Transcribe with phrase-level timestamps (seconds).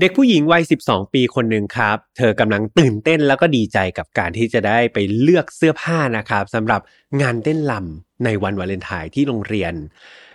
[0.00, 6.80] เด็กผู้หญิงวัย 12 ปีคนหนึ่งครับ เธอกำลังตื่นเต้นแล้วก็ดีใจกับการที่จะได้ไปเลือกเสื้อผ้านะครับสำหรับ
[7.20, 9.74] งานเต้นลำในวันวาเลนไทน์ที่โรงเรียน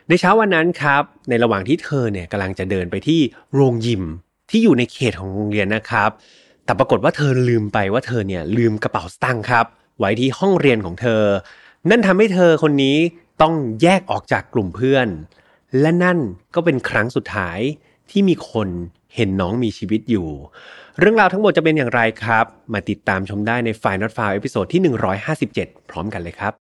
[0.08, 3.20] ในเช้าวันนั้นครับ ในระหว่างที่เธอเนี่ยกำลังจะเดินไปที่
[3.54, 4.04] โรงยิม
[4.50, 6.10] ที่อยู่ในเขตของโรงเรียนนะครับ
[6.66, 9.66] แต่ปรากฏว่าเธอลืมไปว่าเธอเนี่ยลืมกระเป๋าสตางค์ครับ
[10.00, 11.24] ไว้ที่ห้องเรียนของเธอ
[11.90, 12.98] นั่นทำให้เธอคนนี้
[13.42, 15.08] ต้องแยกออกจากกลุ่มเพื่อน
[15.80, 16.18] และนั่น
[16.56, 17.60] ก็เป็นครั้งสุดท้าย
[18.12, 18.70] ที่มีคน
[19.16, 20.28] เห็นน้องมีชีวิตอยู่
[21.00, 24.82] เรื่องราวทั้งหมดจะเป็นอย่างไรครับ มาติดตามชมได้ใน File Not Found episode ที่
[25.36, 26.65] 157 พร้อมกันเลยครับ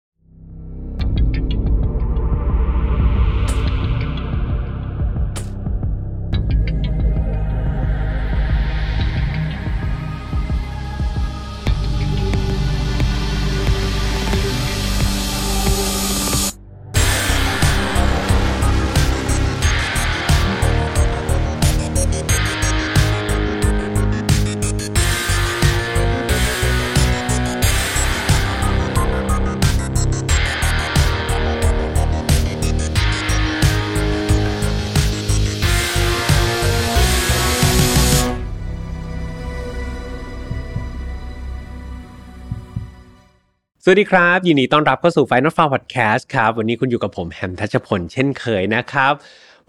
[43.92, 49.14] วัสดีครับ ยินดีต้อนรับเข้าสู่ Final f a r Podcast ครับ วันนี้คุณอยู่กับผมแฮมทัชพลเช่นเคยนะครับ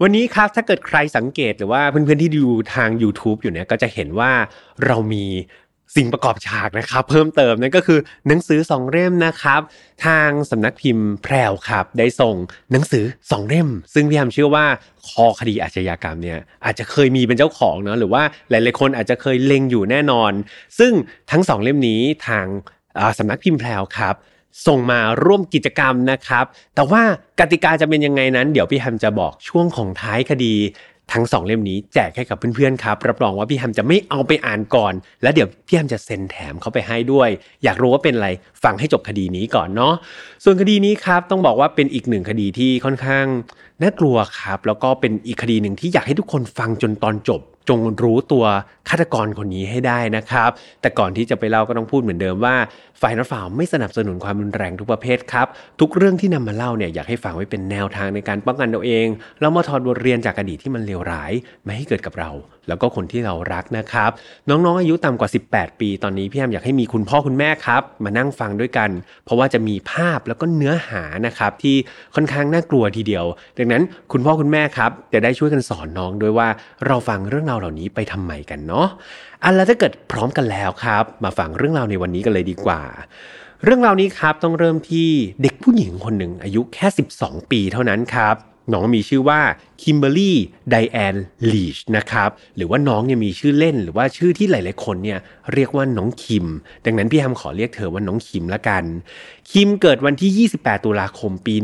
[0.01, 4.31] วันนี้ครับถ้าเกิดใครสังเกตหรือว่าเพื่อนๆที่ดูทาง YouTube อยู่เนี่ยก็จะเห็นว่า
[4.85, 5.25] เรามี
[5.95, 9.61] สิ่งประกอบฉากนะครับเพิ่มเติมนั่นก็คือหนังสือสองเล่มนะครับ
[10.05, 12.35] ทางสำนักพิมพ์แพรวครับ ได้ส่ง
[12.71, 14.65] หนังสือสองเล่ม ซึ่งพี่แฮมเชื่อว่า
[15.07, 20.31] คอคดีอาชญากรรมเนี่ยอาจจะเคยมีเป็นเจ้าของเนาะหรือว่าหลายๆคนอาจจะเคยเล็งอยู่แน่นอน
[20.79, 20.91] ซึ่ง
[21.31, 22.47] ทั้งสองเล่มนี้ทาง
[23.17, 24.15] สำนักพิมพ์แพลวครับ
[24.67, 27.01] ส่งมาร่วมกิจกรรมนะครับ แต่ว่า
[27.39, 30.55] กติกาจะเป็นยังไงนั้น เดี๋ยวพี่แฮมจะบอกช่วงของท้ายคดี
[31.13, 37.29] ทั้งสองเล่มนี้แจกให้กับเพื่อนๆครับ รับรองว่าพี่แฮมจะไม่เอาไปอ่านก่อน แล้วเดี๋ยวพี่แฮมจะเซ็นแถมเขาไปให้ด้วย
[37.63, 38.29] อยากรู้ว่าเป็นอะไร
[38.63, 39.93] ฟังให้จบคดีนี้ก่อนเนาะ
[40.43, 43.25] ส่วนคดีนี้ครับต้องบอกว่าเป็นอีกหนึ่งคดีที่ค่อนข้าง
[43.81, 48.45] น่ากลัวครับ แล้วก็เป็นอีกคดีหนึ่งที่อยากให้ทุกคนฟังจนตอนจบจงรู้ตัว
[48.89, 50.49] ฆาตกรคนนี้ให้ได้นะครับ
[50.81, 52.55] แต่ก่อนที่จะไปเล่าก็ต้องพูดเหมือนเดิมว่า
[53.01, 55.47] ฝ่ายนักฝ่าไม่สนับสนุนความรุนแรงทุกประเภทครับ
[55.79, 59.07] ทุกเรื่องที่นำมาเล่าเนี่ยอยากให้ฟังไว้เป็นแนวทางในการป้องกันตัวเอง
[59.39, 61.31] แล้วมาถอดบทเรียนจากอดีตที่มันเลวร้าย
[61.63, 62.29] ไม่ให้เกิดกับเรา
[62.67, 64.11] แล้วก็คนที่เรารักนะครับ
[64.49, 68.89] น้องๆอายุต่ำกว่า 18 ปี ตอนนี้พี่แอมอยากให้มีคุณพ่อคุณแม่ครับ มานั่งฟังด้วยกัน
[69.25, 71.75] เพราะว่าจะมีภาพแล้วก็เนื้อหานะครับที่
[72.15, 73.25] ค่อนข้างน่ากลัวทีเดียว
[73.57, 76.47] ดังนั้นคุณพ่อคุณแม่ครับจะได้ช่วยกันสอนน้องด้วยว่า
[76.87, 78.87] เราฟังเรื่องราวเหล่านี้ไปทำไมกันเนาะ
[79.43, 82.81] อันแล้วถ้าเกิดพร้อมกันแล้วครับ มาฟังเรื่องราวในวันนี้กันเลยดีกว่า
[83.63, 85.07] เรื่องราวนี้ครับต้องเริ่มที่
[85.41, 88.35] เด็กผู้หญิงคนหนึ่งอายุแค่ 12 ปีเท่านั้นครับ
[88.73, 89.41] น้องมีชื่อว่า
[89.81, 90.37] คิมเบอรี่
[90.69, 91.15] ไดแอน
[91.53, 95.19] ลีชนะครับหรือว่าน้องเนี่ยมีชื่อเล่นหรือว่าชื่อที่หลาย ๆ คนเนี่ย
[95.53, 96.45] เรียกว่าน้องคิม
[96.85, 98.83] ดังนั้นพี่แฮมขอเรียกเธอว่าน้องคิมละกัน
[99.51, 101.55] คิมเกิดวันที่ 28 ตุลาคมปี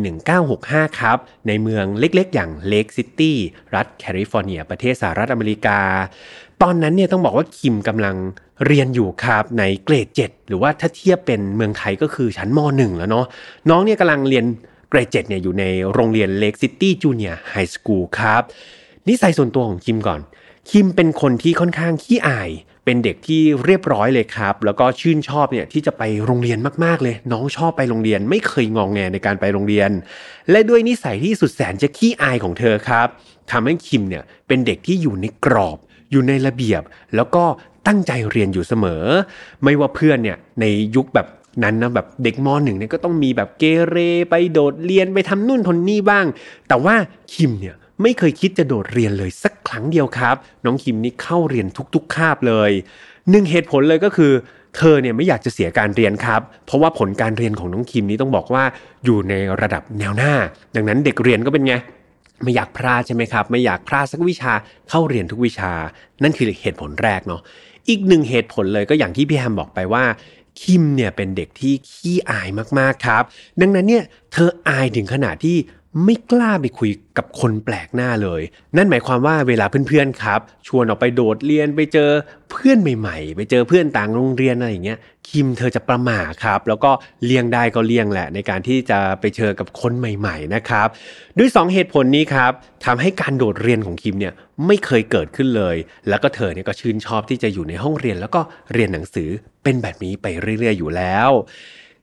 [0.46, 3.38] 1965 ครับ ในเมืองเล็ก ๆ อย่าง Lake City
[3.76, 5.80] รัฐแคลิฟอร์เนีย ประเทศสหรัฐอเมริกา
[6.62, 8.16] ตอนนั้นเนี่ยต้องบอกว่าคิมกำลัง
[8.66, 13.26] เรียนอยู่ครับในเกรด 7 หรือว่าถ้าเทียบเป็นเมืองไทยก็คือชั้นม .1 แล้วเนาะ
[13.70, 14.46] น้องเนี่ยกำลังเรียน
[14.90, 18.42] เกรดเจ็ดเนี่ยอยู่ในโรงเรียน Lake City Junior High School ครับ
[19.08, 20.22] นิสัยส่วนตัวของคิมก่อน
[20.70, 22.50] คิมเป็นคนที่ค่อนข้างขี้อาย
[22.86, 29.92] เป็นเด็กที่เรียบร้อยเลยครับ แล้วก็ชื่นชอบเนี่ยที่จะไปโรงเรียนมากๆเลย น้องชอบไปโรงเรียนไม่เคยงองแงในการไปโรงเรียน
[30.52, 33.08] และด้วยนิสัยที่สุดแสนจะขี้อายของเธอครับ
[33.52, 35.78] ทำให้คิมเนี่ยเป็นเด็กที่อยู่ในกรอบ
[36.12, 36.82] อยู่ในระเบียบ
[37.16, 37.44] แล้วก็
[37.88, 39.04] ตั้งใจเรียนอยู่เสมอ
[39.64, 40.66] ไม่ว่าเพื่อนเนี่ยใน
[40.96, 41.28] ยุคแบบ
[41.64, 43.98] นั้นนะแบบเด็กมหนึ่งเนี่ยก็ต้องมีแบบเกเร
[44.30, 46.26] ไปโดดเรียนไปทำนู่นทนนี่บ้าง
[46.68, 46.96] แต่ว่า
[47.34, 50.36] คิมเนี่ยไม่เคยคิดจะโดดเรียนเลยสักครั้งเดียวครับ
[50.66, 52.72] น้องคิมนี่เข้าเรียนทุกๆคาบเลย
[53.30, 54.32] หนึ่งเหตุผลเลยก็คือ
[54.76, 58.64] เธอเนี่ยไม่อยากจะเสียการเรียนครับ เพราะว่าผลการเรียนของน้องคิมนี้ต้องบอกว่า
[59.06, 60.34] อยู่ในระดับแนวหน้า
[60.76, 61.74] ดังนั้นเด็กเรียนก็เป็นไง
[62.44, 64.54] ไม่อยากพลาดใช่ไหมครับ ไม่อยากพลาดสักวิชา
[64.90, 65.72] เข้าเรียนทุกวิชา
[66.24, 67.42] นั่นคือเหตุผลแรกเนาะ
[67.90, 70.04] อีกหนึ่งเหตุผลเลยก็อย่างที่พี่แฮมบอกไปว่า
[70.62, 72.50] คิมเนี่ยเป็นเด็กที่ขี้อาย
[72.80, 73.24] มากๆครับ
[73.62, 75.58] ดังนั้นเนี่ยเธออายถึงขนาดที่
[76.06, 78.42] ไม่กล้าไปคุยกับคนแปลกหน้าเลย
[78.78, 82.10] นั่นหมายความว่าเวลาเพื่อนๆครับ ชวนออกไปโดดเรียนไปเจอ
[82.52, 85.00] เพื่อนใหม่ๆ ไปเจอเพื่อนต่างโรงเรียนอะไรอย่างเงี้ย
[85.30, 86.92] คิมเธอจะประหม่าครับ แล้วก็
[87.26, 90.88] เลี่ยงได้ก็เลี่ยงแหละ ในการที่จะไปเจอกับคนใหม่ ๆนะครับ
[91.38, 92.52] ด้วย 2 เหตุผลนี้ครับ
[92.86, 94.34] ทำให้การโดดเรียนของคิมเนี่ย
[94.68, 95.76] ไม่เคยเกิดขึ้นเลย
[96.10, 98.42] แล้วก็เธอเนี่ยก็ชื่นชอบที่จะอยู่ในห้องเรียน แล้วก็
[98.74, 99.30] เรียนหนังสือ
[99.64, 100.28] เป็นแบบนี้ไป
[100.60, 101.30] เรื่อย ๆ อยู่แล้ว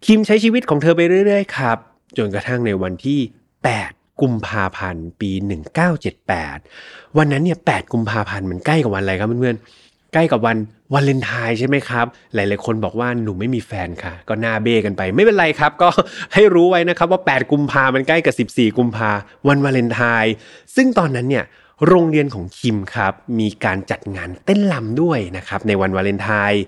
[0.06, 1.78] คิมใช้ชีวิตของเธอไปเรื่อย ๆ ครับ
[2.19, 3.20] จนกระทั่งในวันที่
[3.69, 5.31] 8 กุมภาพันธ์ปี
[6.44, 10.56] 1978 วันนั้นเนี่ย 8 กุมภาพันธ์มันใกล้กับวันอะไรครับเพื่อนๆ ใกล้กับวัน
[10.94, 15.88] วาเลนไทน์ใช่ไหมครับ หลายๆคนบอกว่าหนูไม่มีแฟนค่ะ ก็หน้าเบ้กันไป ไม่เป็นไรครับ ก็
[16.34, 19.11] ให้รู้ไว้นะครับว่า 8 กุมภามันใกล้กับ 14 กุมภา
[19.49, 20.32] วันวาเลนไทน์
[20.76, 21.44] ซึ่งตอนนั้นเนี่ย
[21.87, 26.62] โรงเรียนของคิมครับ มีการจัดงานเต้นรำด้วยนะครับ ในวันวาเลนไทน์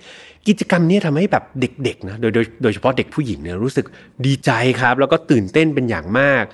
[0.48, 3.86] กิจกรรมนี้ทำให้แบบเด็กๆนะโดยโดยโดยเฉพาะเด็กผู้หญิงเนี่ยรู้สึก
[4.26, 4.50] ดีใจ
[4.80, 6.44] ครับ แล้วก็ตื่นเต้นเป็นอย่างมาก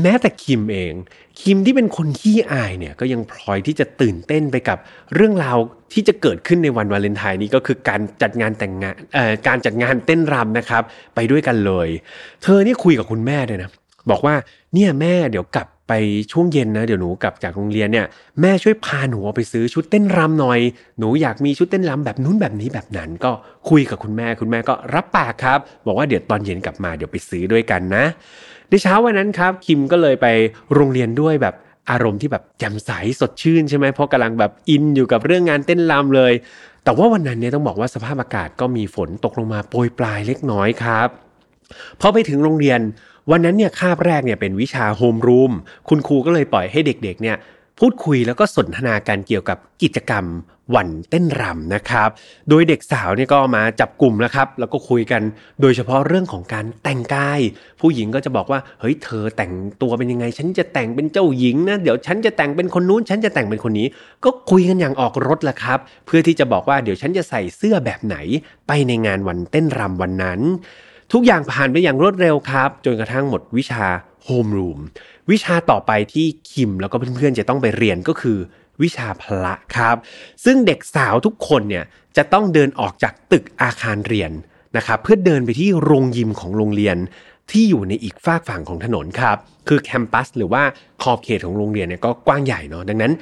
[0.00, 0.94] แม้แต่คิมเอง
[1.40, 4.78] คิมที่เป็นคนขี้อายเนี่ยก็ยังพลอยที่จะตื่นเต้นไปกับ
[5.14, 5.58] เรื่องราว
[5.92, 10.82] ที่จะเกิดขึ้นในวันวาเลนไทน์นี้ก็คือการจัดงานแต่งงานเอ่อการจัดงานเต้นรำนะครับ
[11.14, 11.88] ไปด้วยกันเลย
[12.42, 13.70] เธอนี่คุยกับคุณแม่เลยนะ
[14.10, 14.34] บอกว่า
[14.74, 15.92] เนี่ยแม่เดี๋ยวกลับไป
[16.32, 18.06] ช่วงเย็นนะเดี๋ยวหนูกลับจากโรงเรียนเนี่ย
[18.40, 20.60] แม่ช่วยพาหนูไปซื้อชุดเต้นรำหน่อย
[20.98, 23.30] หนูอยากมีชุดเต้นรำแบบนู้นแบบนี้แบบนั้น ก็
[23.70, 28.04] คุยกับคุณแม่คุณแม่ก็รับปากครับ บอกว่าเดี๋ยวตอนเย็นกลับมาเดี๋ยวไปซื้อด้วยกันนะ
[28.70, 30.26] ในเช้าวันนั้นครับคิมก็เลยไป
[30.74, 31.54] โรงเรียนด้วยแบบ
[31.90, 32.90] อารมณ์ที่แบบแจ่มใส
[33.20, 36.32] สดชื่นใช่ไหมเพราะกำลังแบบอินอยู่กับเรื่องงานเต้นรำเลย
[36.84, 41.08] แต่ว่าวันนั้นเนี่ยต้องบอกว่าสภาพอากาศก็มีฝนตกลงมาโปรยปลายเล็กน้อยครับ
[42.00, 42.80] พอไปถึงโรงเรียน
[43.30, 45.52] วันนั้นเนี่ยคาบแรกเนี่ยเป็นวิชาโฮมรูม
[45.88, 47.36] คุณครูก็เลยปล่อยให้เด็กๆเนี่ย
[47.78, 50.24] พูดคุยแล้วก็สนทนาการเกี่ยวกับกิจกรรม
[50.74, 52.08] วันเต้นรำนะครับ
[52.48, 55.22] โดยเด็กสาวเนี่ยก็มาจับกลุ่มแล้วครับ แล้วก็คุยกัน
[55.60, 57.40] โดยเฉพาะเรื่องของการแต่งกาย
[57.80, 59.52] ผู้หญิงก็จะบอกว่าเฮ้ยเธอแต่ง
[59.82, 63.86] ตัวเป็นยังไง ฉันจะแต่งเป็นเจ้าหญิงนะเดี๋ยวฉันจะแต่งเป็นคนนู้น ฉันจะแต่งเป็นคนนี้
[64.24, 68.16] ก็คุยกันอย่างออกรถละครับ เพื่อที่จะบอกว่าเดี๋ยวฉันจะใส่เสื้อแบบไหน
[68.68, 70.40] ไปในงานวันเต้นรำวันนั้น
[71.12, 73.84] ทุกอย่างผ่านไปอย่างรวดเร็วครับ จนกระทั่งหมดวิชา
[74.24, 74.80] โฮมรูม
[75.30, 78.38] วิชาต่อไปที่คิมแล้วก็เพื่อนๆจะต้องไปเรียนก็คือ
[78.82, 79.96] วิชาพละครับ
[80.44, 81.84] ซึ่งเด็กสาวทุกคนเนี่ย
[82.16, 84.30] จะต้องเดินออกจากตึกอาคารเรียน
[84.76, 86.96] นะครับเพื่อเดินไปที่โรงยิมของโรงเรียน
[87.50, 89.36] ที่อยู่ในอีกฝากฝั่งของถนนครับ
[89.68, 90.62] คือแคมปัสหรือว่า
[91.02, 93.12] ขอบเขตของโรงเรียนเนี่ยก็กว้างใหญ่เนาะดังนั้น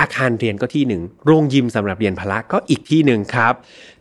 [0.00, 3.54] อาคารเรียนก็ที่หนึ่งโรงยิมสำหรับเรียนพละก็อีกที่หนึ่งครับ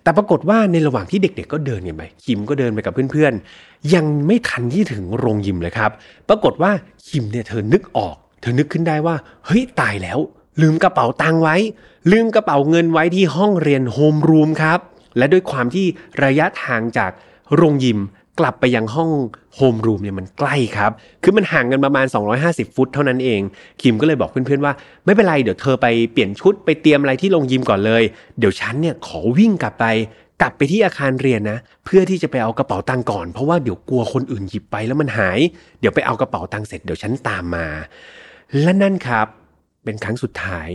[0.03, 5.91] แต่ปรากฏว่าในระหว่างที่เด็กๆก็เดินกันไปคิมก็เดินไปกับเพื่อนๆ ยังไม่ทันที่ถึงโรงยิมเลยครับ
[6.29, 6.71] ปรากฏว่า
[7.07, 9.15] คิมเนี่ยเธอนึกออก เธอนึกขึ้นได้ว่า
[9.45, 10.19] เฮ้ยตายแล้ว
[10.61, 11.55] ลืมกระเป๋าตังค์ไว้
[12.11, 14.79] ลืมกระเป๋าเงินไว้ที่ห้องเรียนโฮมรูมครับ
[15.17, 15.85] และด้วยความที่
[16.23, 17.11] ระยะทางจาก
[17.55, 17.99] โรงยิม
[18.39, 19.09] กลับไปยังห้อง
[19.55, 20.91] โฮมรูมเนี่ยมันใกล้ครับ
[21.23, 22.05] คือมันห่างกันประมาณ
[22.41, 23.41] 250 ฟุตเท่านั้นเอง
[23.81, 24.73] คิมก็เลยบอกเพื่อนๆว่า
[25.05, 28.03] ไม่เป็นไรเดี๋ยวเธอไปเปลี่ยนชุดไปเตรียมอะไรที่โรงยิมก่อนเลย
[28.39, 29.85] เดี๋ยวฉันเนี่ยขอวิ่งกลับไป
[30.41, 35.39] กลับไปที่อาคารเรียนนะ เพื่อที่จะไปเอากระเป๋าตังค์ก่อน เพราะว่าเดี๋ยวกลัวคนอื่นหยิบไปแล้วมันหาย
[35.79, 37.67] เดี๋ยวไปเอากระเป๋าตังค์เสร็จเดี๋ยวฉันตามมา
[38.61, 39.27] และนั่นครับ
[39.85, 40.69] เป็นครั้งสุดท้าย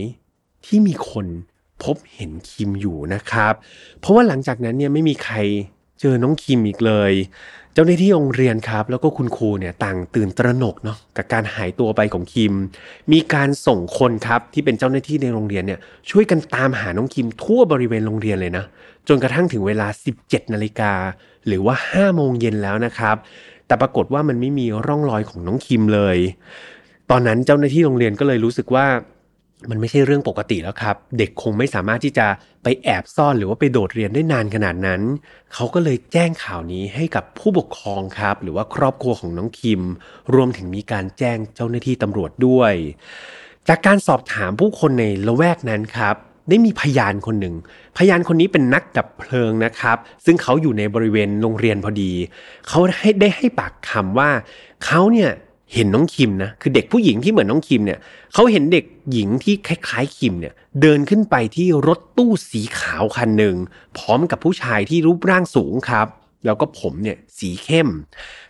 [0.65, 1.25] ที่มีคน
[1.83, 3.53] พบเห็นคิมอยู่นะครับ
[3.99, 5.35] เพราะว่าหลังจากนั้นเนี่ยไม่มีใคร
[5.99, 7.13] เจอน้องคิมอีกเลย
[7.73, 12.53] เจ้าหน้าที่โรงเรียนครับ แล้วก็คุณครูเนี่ยต่างตื่นตระหนกเนาะกับการหายตัวไปของคิม
[13.11, 15.79] มีการส่งคนครับที่เป็นเจ้าหน้าที่ในโรงเรียนเนี่ย
[16.09, 18.65] ช่วยกันตามหาน้องคิมทั่วบริเวณโรงเรียนเลยนะ
[19.07, 19.87] จนกระทั่งถึงเวลา
[20.19, 20.93] 17นาฬิกา
[21.47, 23.15] หรือว่า5โมงเย็นแล้วนะครับ
[23.67, 26.17] แต่ปรากฏว่ามันไม่มีร่องรอยของน้องคิมเลย
[27.11, 28.87] ตอนนั้นเจ้าหน้าที่โรงเรียนก็เลยรู้สึกว่า
[29.69, 32.27] มันไม่ใช่เรื่องปกติแล้วครับ เด็กคงไม่สามารถที่จะ
[32.63, 35.01] ไปแอบซ่อนหรือว่าไปโดดเรียนได้นานขนาดนั้น
[35.53, 39.81] เขาก็เลยแจ้งข่าวนี้ให้กับผู้ปกครองครับ หรือว่าครอบครัวของน้องคิม
[40.33, 42.73] รวมถึงมีการแจ้งเจ้าหน้าที่ตำรวจด้วย
[43.67, 46.15] จากการสอบถามผู้คนในละแวกนั้นครับ
[46.49, 47.55] ได้มีพยานคนหนึ่ง
[47.97, 52.11] พยานคนนี้เป็นนักดับเพลิงนะครับ ซึ่งเขาอยู่ในบริเวณโรงเรียนพอดี
[52.67, 54.29] เขาให้ได้ให้ปากคำว่า
[54.85, 55.31] เขาเนี่ย
[55.73, 57.99] เห็นน้องคิมนะคือเด็กผู้หญิงที่เหมือนน้องคิมเนี่ย
[58.33, 63.55] เขาเห็นเด็กหญิงที่คล้ายๆคิมเนี่ยเดินขึ้นไปที่รถตู้สีขาวคันหนึ่ง
[63.97, 66.07] พร้อมกับผู้ชายที่รูปร่างสูงครับ
[66.45, 67.89] แล้วก็ผมเนี่ยสีเข้ม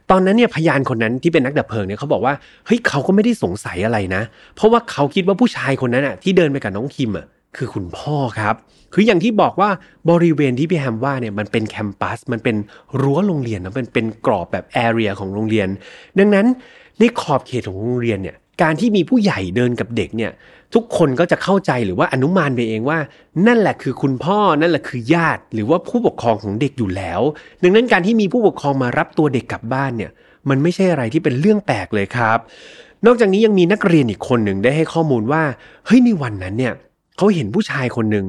[0.10, 2.34] ตอนนั้นเนี่ยพยานคนนั้นที่เป็นนักดับเพลิงเนี่ยเขาบอกว่า
[2.66, 4.22] เฮ้ยเขาก็ไม่ได้สงสัยอะไรนะ
[4.56, 7.26] เพราะว่าเขาคิดว่าผู้ชายคนนั้นอะที่เดินไปกับน้องคิมอะ
[7.58, 8.56] คือคุณพ่อครับ
[8.94, 9.70] คืออย่างที่บอกว่า
[10.10, 12.56] บริเวณที่พี่แฮมว่าเนี่ยมันเป็นแคมปัส มันเป็น
[13.02, 15.68] รั้วโรงเรียนนะมันเป็นกรอบแบบแอเรียของโรงเรียน
[16.20, 16.46] ดังนั้น
[17.02, 20.32] ในขอบเขตของโรงเรียนเนี่ยการที่มีผู้ใหญ่เดินกับเด็กเนี่ย
[20.74, 23.00] ทุกคนก็จะเข้าใจหรือว่าอนุมานไปเองว่า
[23.48, 27.22] นั่นแหละคือคุณพ่อนั่นแหละคือญาติ หรือว่าผู้ปกครองของเด็กอยู่แล้ว
[27.64, 30.12] ดังนั้นการที่มีผู้ปกครองมารับตัวเด็กกลับบ้านเนี่ย
[30.50, 32.40] มันไม่ใช่อะไรที่เป็นเรื่องแปลกเลยครับ
[33.06, 35.44] นอกจากนี้ยังมีนักเรียนอีกคนหนึ่งได้ให้ข้อมูลว่า
[35.86, 36.74] เฮ้ยในวันนั้นเนี่ย
[37.18, 38.26] เขาเห็นผู้ชายคนหนึ่ง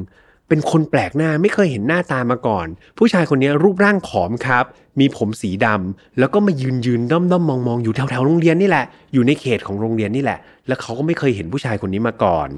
[0.52, 2.66] เป็นคนแปลกหน้าไม่เคยเห็นหน้าตามาก่อน
[2.98, 4.64] ผู้ชายคนนี้รูปร่างผอมครับ
[5.00, 12.48] มีผมสีดำแล้วก็มายืนยืนด้อมด้อมมองมองอยู่แถวแถวโรงเรียนนี่แหละ อยู่ในเขตของโรงเรียนนี่แหละ แล้วเขาก็ไม่เคยเห็นผู้ชายคนนี้มาก่อน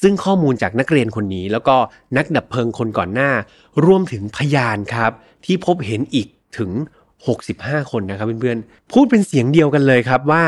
[0.00, 1.76] ซึ่งข้อมูลจากนักเรียนคนนี้ แล้วก็
[2.16, 3.30] นักดับเพลิงคนก่อนหน้า
[3.86, 5.12] รวมถึงพยานครับ
[5.44, 6.70] ที่พบเห็นอีกถึง
[7.30, 10.44] 65 คนนะครับเพื่อนๆพูดเป็นเสียงเดียวกันเลยครับว่า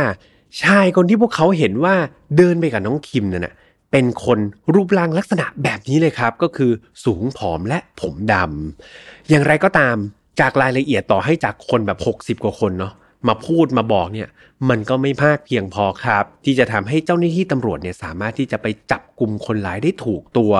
[0.62, 1.94] ชายคนที่พวกเขาเห็นว่า
[2.36, 3.54] เดินไปกับน้องคิมนั่นนะ
[3.92, 4.38] เป็นคน
[4.74, 6.70] รูปร่างลักษณะแบบนี้เลยครับ ก็คือ
[7.04, 9.96] สูงผอมและผมดำอย่างไรก็ตาม
[10.40, 11.98] จากรายละเอียดต่อให้จากคนแบบ
[12.38, 12.92] 60 กว่าคนเนาะ
[13.28, 14.28] มาพูดมาบอกเนี่ย
[14.70, 20.52] มันก็ไม่มากเพียงพอครับ ที่จะทำให้เจ้าหน้าที่ตำรวจเนี่ยสามารถที่จะไปจับกลุ่มคนร้ายได้ถูกตัว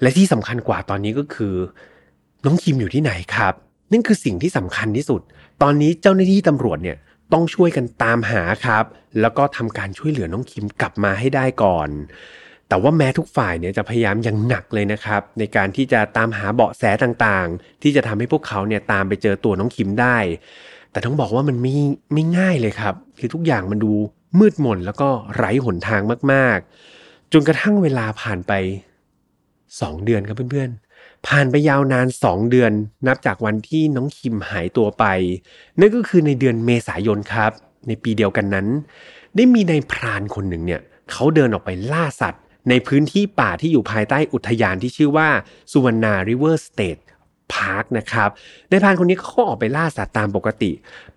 [0.00, 1.54] และที่สำคัญกว่าตอนนี้ก็คือ
[2.44, 3.54] น้องคิมอยู่ที่ไหนครับ
[3.92, 5.20] นั่นคือสิ่งที่สำคัญที่สุด
[5.62, 6.96] ตอนนี้เจ้าหน้าที่ตำรวจเนี่ย
[7.32, 8.84] ต้องช่วยกันตามหาครับ
[9.20, 11.88] แล้วก็ทำการช่วยเหลือน้องคิมกลับมาให้ได้ก่อน
[12.68, 20.18] แต่ว่าแม้ทุกฝ่ายเนี่ยจะพยายามอย่างหนักเลยนะครับ ในการที่จะตามหาเบาะแสต่างๆ ที่จะทำให้พวกเขาเนี่ยตามไปเจอตัวน้องคิมได้
[20.90, 21.74] แต่ต้องบอกว่ามันไม่
[22.12, 23.92] ไม่ง่ายเลยครับ คือทุกอย่างมันดู
[24.38, 26.00] มืดมนแล้วก็ไร้หนทาง
[26.32, 28.52] มากๆ จนกระทั่งเวลาผ่านไป
[29.28, 30.89] 2 เดือนครับเพื่อนๆ
[31.26, 32.72] ผ่านไปยาวนาน 2 เดือน
[33.06, 35.04] นับจากวันที่น้องคิมหายตัวไป
[35.80, 37.52] นั่นก็คือในเดือนเมษายนครับ
[37.86, 38.66] ในปีเดียวกันนั้น
[39.36, 45.28] ได้มีนายพรานคนหนึ่งเนี่ยเขาเดินออกไปล่าสัตว์ ในพื้นที่ป่าที่อยู่ภายใต้อุทยานที่ชื่อว่า
[45.72, 46.98] Suwannee River State
[47.52, 48.28] Park นะครับ
[48.70, 50.70] นายพรานคนนี้เขาออกไปล่าสัตว์ตามปกติ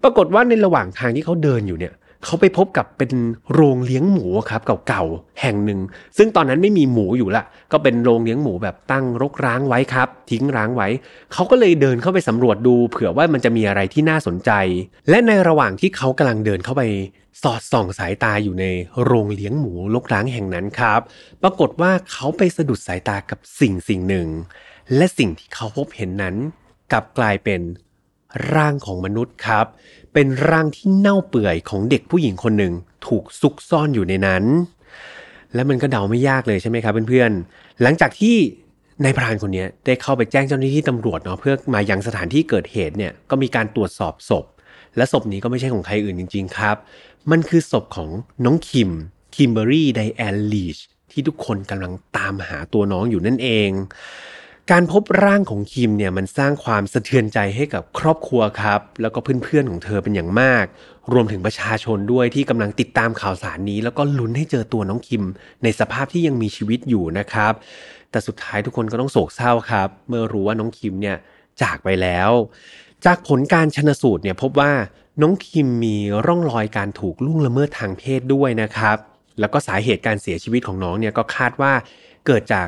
[0.04, 1.94] ปรากฏว่าในระหว่างทางที่เขาเดินอยู่เนี่ย
[2.26, 3.12] เขาไปพบกับเป็น
[3.52, 5.80] โรงเลี้ยงหมูครับเก่าๆแห่งหนึ่ง
[6.18, 10.88] ซึ่งตอนนั้นไม่มีหมูอยู่ละ ก็เป็นโรงเลี้ยงหมูแบบตั้งรกร้างไว้ครับ ทิ้งร้างไว้
[11.34, 14.52] เขาก็เลยเดินเข้าไปสำรวจดู เผื่อว่ามันจะมีอะไรที่น่าสนใจ
[15.10, 16.84] และในระหว่างที่เขากำลังเดินเข้าไป
[17.44, 18.66] สอดส่องสายตาอยู่ใน
[19.04, 21.02] โรงเลี้ยงหมูรกร้างแห่งนั้นครับ
[21.42, 24.28] ปรากฏว่าเขาไปสะดุดสายตากับสิ่งสิ่งหนึ่ง
[24.96, 26.36] และสิ่งที่เขาพบเห็นนั้น
[26.92, 27.62] กลับกลายเป็น
[28.56, 29.66] ร่างของมนุษย์ครับ
[30.14, 32.74] เป็นร่างที่เน่าเปื่อยของเด็กผู้หญิงคนหนึ่ง
[33.08, 34.44] ถูกซุกซ่อนอยู่ในนั้น
[35.54, 38.36] และมันก็เดาไม่ยากเลยใช่ไหมครับเพื่อนๆ หลังจากที่
[39.04, 44.46] นายพรานคนนี้ได้เข้าไปแจ้งเจ้าหน้าที่ตำรวจเนาะเพื่อมายังสถานที่เกิดเหตุเนี่ยก็มีการตรวจสอบศพ
[44.98, 46.76] และศพนี้ก็ไม่ใช่ของใครอื่นจริง ๆ ครับ
[47.32, 48.10] มันคือศพของ
[48.46, 48.90] น้องคิม
[49.36, 50.78] คิมเบอรี่ไดแอนลีช
[51.12, 53.70] ที่ทุกคนกำลังตามหาตัวน้องอยู่นั่นเอง
[54.72, 60.66] การพบร่างของคิมเนี่ยมันสร้างความสะเทือนใจให้กับครอบครัวครับ แล้วก็เพื่อนๆของเธอเป็นอย่างมาก
[61.14, 65.24] รวมถึงประชาชนด้วยที่กำลังติดตามข่าวสารนี้ แล้วก็ลุ้นให้เจอตัวน้องคิม
[65.64, 67.54] ในสภาพที่ยังมีชีวิตอยู่นะครับ
[68.12, 71.18] แต่สุดท้ายทุกคนก็ต้องโศกเศร้าครับ เมื่อรู้ว่าน้องคิมเนี่ย
[71.62, 72.30] จากไปแล้ว
[73.06, 74.72] จากผลการชนสูตรเนี่ยพบว่า
[75.22, 78.98] น้องคิมมีร่องรอยการถูกล่วงละเมิดทางเพศด้วยนะครับ
[79.40, 81.74] แล้วก็สาเหตุการเสียชีวิตของน้องเนี่ยก็คาดว่า
[82.28, 82.68] เกิดจาก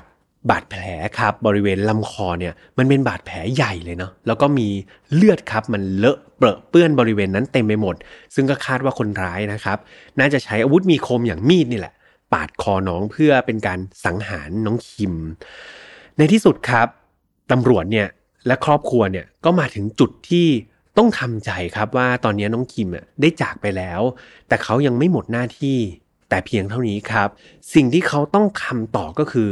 [0.50, 0.82] บาดแผล
[1.20, 4.68] ครับบริเวณลำคอเนี่ยมันเป็นบาดแผลใหญ่เลยเนาะแล้วก็มี
[5.14, 7.96] เลือดครับมันเลอะเปรอะเปื้อนบริเวณนั้นเต็มไปหมด
[8.36, 9.78] ซึ่งก็คาดว่าคนร้ายนะครับ
[10.20, 11.94] น่าจะใช้อาวุธมีคมอย่างมีดนี่แหละ
[12.34, 15.14] ปาดคอน้องเพื่อเป็นการสังหารน้องคิม
[16.18, 16.88] ในที่สุดครับ
[17.52, 18.08] ตำรวจเนี่ย
[18.48, 20.48] และครอบครัวเนี่ยก็มาถึงจุดที่
[20.98, 24.02] ต้องทำใจครับว่าตอนนี้น้องคิมอะได้จากไปแล้ว
[24.48, 25.78] แต่เขายังไม่หมดหน้าที่
[26.30, 27.30] แต่เพียงเท่านี้ครับ
[27.74, 29.50] สิ่งที่เขาต้องทำต่อก็คือ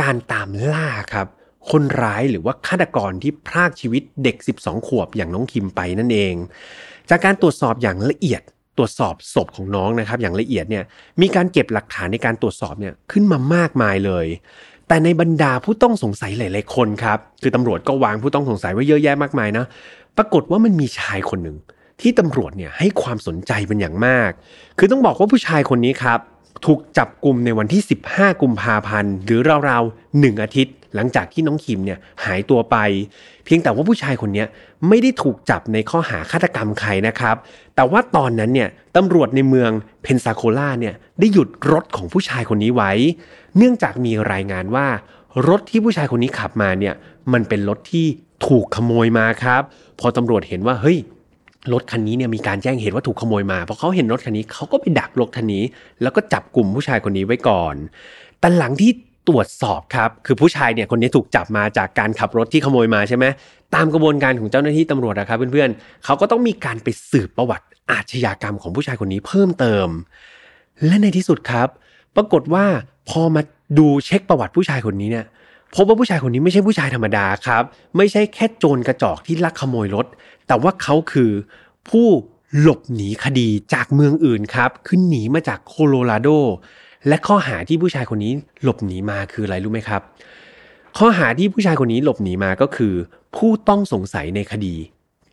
[0.00, 1.28] การตามล่าครับ
[1.70, 6.34] คนร้ายหรือว่าฆาตกรที่พรากชีวิตเด็ก 12 ขวบอย่างน้องคิมไปนั่นเอง
[7.10, 8.42] จากการตรวจสอบอย่างละเอียด
[8.78, 10.84] ตรวจสอบศพของน้องนะครับ อย่างละเอียดเนี่ย
[11.20, 14.26] มีการเก็บหลักฐานในการตรวจสอบเนี่ยขึ้นมามากมายเลย
[14.88, 19.64] แต่ในบรรดาผู้ต้องสงสัยหลาย ๆ คนครับ คือตำรวจก็วางผู้ต้องสงสัยไว้เยอะแยะมากมายนะ
[20.16, 21.56] ปรากฏว่ามันมีชายคนหนึ่ง
[22.00, 24.30] ที่ตำรวจเนี่ยให้ความสนใจเป็นอย่างมาก
[24.78, 26.18] คือต้องบอกว่าผู้ชายคนนี้ครับ
[26.66, 32.76] ถูกจับกลุ่มในวันที่ 15 กุมภาพันธ์ หรือราวๆหนึ่งอาทิตย์ หลังจากที่น้องคิมเนี่ยหายตัวไป
[33.44, 34.44] เพียงแต่ว่าผู้ชายคนนี้
[34.88, 37.36] ไม่ได้ถูกจับในข้อหาฆาตกรรมใครนะครับ
[37.74, 39.70] แต่ว่าตอนนั้นเนี่ยตำรวจในเมือง
[40.02, 42.92] เพนซาโคลาเนี่ยได้หยุดรถของผู้ชายคนนี้ไว้
[43.56, 44.86] เนื่องจากมีรายงานว่า
[45.48, 46.94] รถที่ผู้ชายคนนี้ขับมาเนี่ย
[47.32, 48.06] มันเป็นรถที่
[48.46, 49.62] ถูกขโมยมาครับ
[50.00, 50.98] พอตำรวจเห็นว่าเฮ้ย
[51.72, 55.64] รถคันนี้เนี่ยมีการแจ้งเหตุว่าถูกขโมยมาพอเขาเห็นรถคันนี้เขาก็ไปดักรถคันนี้
[56.02, 57.74] แล้วก็จับกลุ่มผู้ชายคนนี้ไว้ก่อน
[58.40, 58.90] แต่หลังที่
[59.28, 63.24] ตรวจสอบครับ คือผู้ชายเนี่ยคนนี้ถูกจับมาจากการขับรถที่ขโมยมาใช่ไหม
[63.74, 69.88] ตามกระบวนการของเจ้าหน้าที่ตำรวจนะครับเพื่อนๆเขาก็ต้องมีการไปสืบประวัติอาชญากรรมของผู้ชายคนนี้เพิ่มเติม
[70.86, 71.68] และในที่สุดครับ
[72.16, 72.64] ปรากฏว่า
[73.10, 73.42] พอมา
[73.78, 75.26] ดูเช็คประวัติผู้ชายคนนี้เนี่ย
[75.74, 77.64] พบว่าผู้ชายคนนี้ไม่ใช่ผู้ชายธรรมดาครับ
[77.96, 80.06] ไม่ใช่แค่โจรกระจอกที่ลักขโมยรถ
[80.46, 81.30] แต่ว่าเขาคือ
[81.88, 82.06] ผู้
[82.60, 86.28] หลบหนีคดีจากเมืองอื่นครับขึ้นหนีมาจากโคโลราโด
[87.08, 90.02] และข้อหาที่ผู้ชายคนนี้หลบหนีมาคืออะไรรู้ไหมครับ
[90.98, 92.94] ข้อหาที่ผู้ชายคนนี้หลบหนีมาก็คือ
[93.36, 94.74] ผู้ต้องสงสัยในคดี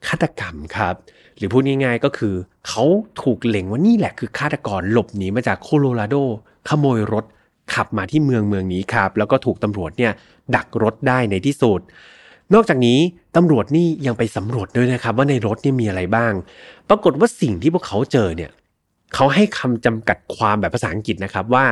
[0.08, 0.96] ฆาตกรรมครับ
[1.38, 2.34] หรือพูดง่าย ๆก็คือ
[2.68, 2.84] เขา
[3.22, 6.16] ถูกเล็งว่านี่แหละคือฆาตกรหลบหนีมาจากโคโลราโด
[6.70, 7.26] ขโมยรถ
[7.74, 10.12] ขับมาที่เมืองเมืองนี้ครับ แล้วก็ถูกตำรวจเนี่ย
[10.56, 11.82] ดักรถได้ในที่สุด
[12.54, 13.00] นอกจากนี้
[13.36, 16.34] ตำรวจนี่ยังไปสำรวจด้วยนะครับ ว่าในรถนี่มีอะไรบ้าง
[16.90, 18.52] ปรากฏว่าสิ่งที่พวกเขาเจอเนี่ย
[19.14, 21.66] เขาให้คำจำกัดความแบบภาษาอังกฤษนะครับว่า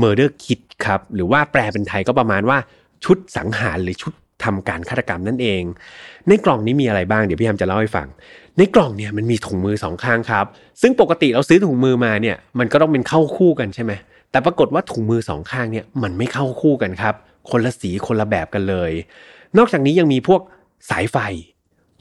[0.00, 2.58] murder kit ครับหรือว่าแปลเป็นไทยก็ประมาณว่า
[3.04, 4.12] ชุดสังหารหรือชุด
[4.44, 5.62] ทำการฆาตกรรมนั่นเอง
[6.28, 8.06] ในกล่องนี้มีอะไรบ้างเดี๋ยวพี่แฮมจะเล่าให้ฟัง
[8.58, 10.46] ในกล่องเนี่ยมันมีถุงมือสองข้างครับ
[10.82, 13.92] ซึ่งปกติเราซื้อถุงมือมาเนี่ยมันก็ต้องเป็นเข้าคู่กันใช่ไหม
[14.30, 17.14] แต่ปรากฏว่าถุงมือสองข้างเนี่ยมันไม่เข้าคู่กันครับ
[17.50, 18.92] คนละสีคนละแบบกันเลย
[19.58, 20.40] นอกจากนี้ยังมีพวก
[20.90, 21.16] สายไฟ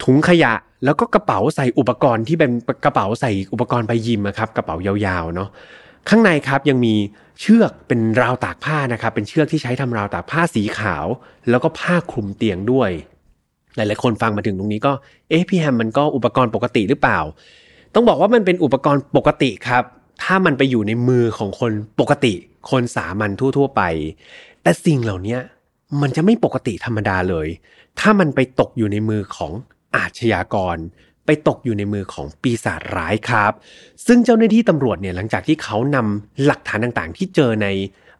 [0.04, 0.54] ถุงขยะ
[0.86, 2.52] แล้วก็กระเป๋าใส่อุปกรณ์ที่เป็น
[2.86, 5.50] กระเป๋าใส่อุปกรณ์ไปยิมครับกระเป๋ายาวๆเนาะ
[6.10, 6.94] ข้างในครับยังมี
[7.42, 11.06] เชือกเป็นราวตากผ้านะครับเป็นเชือกที่ใช้ทำราวตากผ้าสีขาว
[11.50, 12.90] แล้วก็ผ้าคลุมเตียงด้วย
[13.76, 14.92] หลายๆคนฟังมาถึงตรงนี้ก็
[15.30, 17.20] เอ๊ะพี่แฮมมันก็อุปกรณ์ปกติหรือเปล่า
[17.94, 19.84] ต้องบอกว่ามันเป็นอุปกรณ์ปกติครับ
[20.24, 22.34] ถ้ามันไปอยู่ในมือของคนปกติ
[22.70, 23.82] คนสามัญทั่ว ๆ ไป
[24.64, 25.38] แต่สิ่งเหล่านี้
[26.02, 27.48] มันจะไม่ปกติธรรมดาเลย
[28.00, 29.52] ถ้ามันไปตกอยู่ในมือของ
[29.96, 30.78] อาชญากร
[31.26, 33.52] ไปตกอยู่ในมือของปีศาจร้ายครับ
[34.06, 37.68] ซึ่งเจ้าหน้าที่ตำรวจเนี่ยหลังจากที่เขานำหลักฐานต่างๆ ที่เจอใน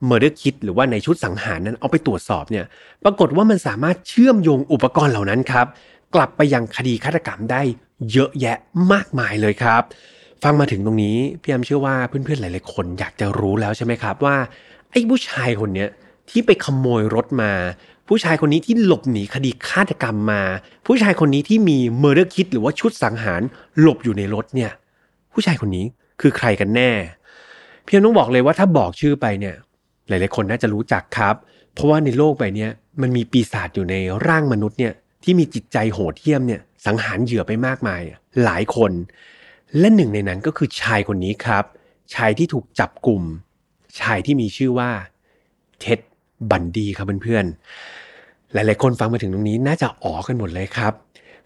[0.10, 2.66] Murder Kit หรือว่าในชุดสังหารนั้นเอาไปตรวจสอบเนี่ย
[3.04, 5.68] ปรากฏว่ามันสามารถเชื่อมโยงอุปกรณ์เหล่านั้นครับ
[6.16, 7.62] กลับไปยังคดีฆาตกรรมได้
[8.12, 8.58] เยอะแยะ
[8.92, 9.84] มากมายเลยครับ
[10.44, 14.36] ฟังมาถึงตรงนี้พี่แอมเชื่อว่าเพื่อนๆหลาย ๆ คนอยากจะรู้แล้วใช่ไหมครับว่า
[14.92, 15.90] ไอ้ผู้ชายคนเนี้ย
[16.30, 17.52] ที่ไปขโมยรถมา
[18.08, 20.42] ผู้ชายคนนี้ที่หลบหนีคดีฆาตกรรมมา
[20.86, 23.42] ผู้ชายคนนี้ที่มี Murder Kit หรือว่าชุดสังหาร
[23.80, 24.72] หลบอยู่ในรถเนี่ย
[25.34, 25.86] ผู้ชายคนนี้
[26.22, 26.92] คือใครกันแน่
[27.88, 29.56] พียงต้องบอกเลยว่าถ้าบอกชื่อไปเนี่ย
[30.08, 31.36] หลาย ๆ คนน่าจะรู้จักครับ
[31.74, 32.68] เพราะว่าในโลกใบนี้
[33.02, 33.96] มันมีปีศาจอยู่ใน
[34.28, 38.02] ร่างมนุษย์เนี่ยที่มีจิตใจโหดเหี้ยมเนี่ยสังหารเหยื่อไปมากมาย
[38.44, 38.92] หลายคน
[39.80, 41.64] และหนึ่งในนั้นก็คือชายคนนี้ครับ
[42.16, 43.22] ชายที่ถูกจับกลุ่ม
[44.00, 44.90] ชายที่มีชื่อว่า
[45.80, 46.00] เท็ด
[46.52, 50.94] บันดีครับเพื่อนๆ หลายๆคนฟังมาถึงตรงนี้น่าจะอ๋อกันหมดเลยครับ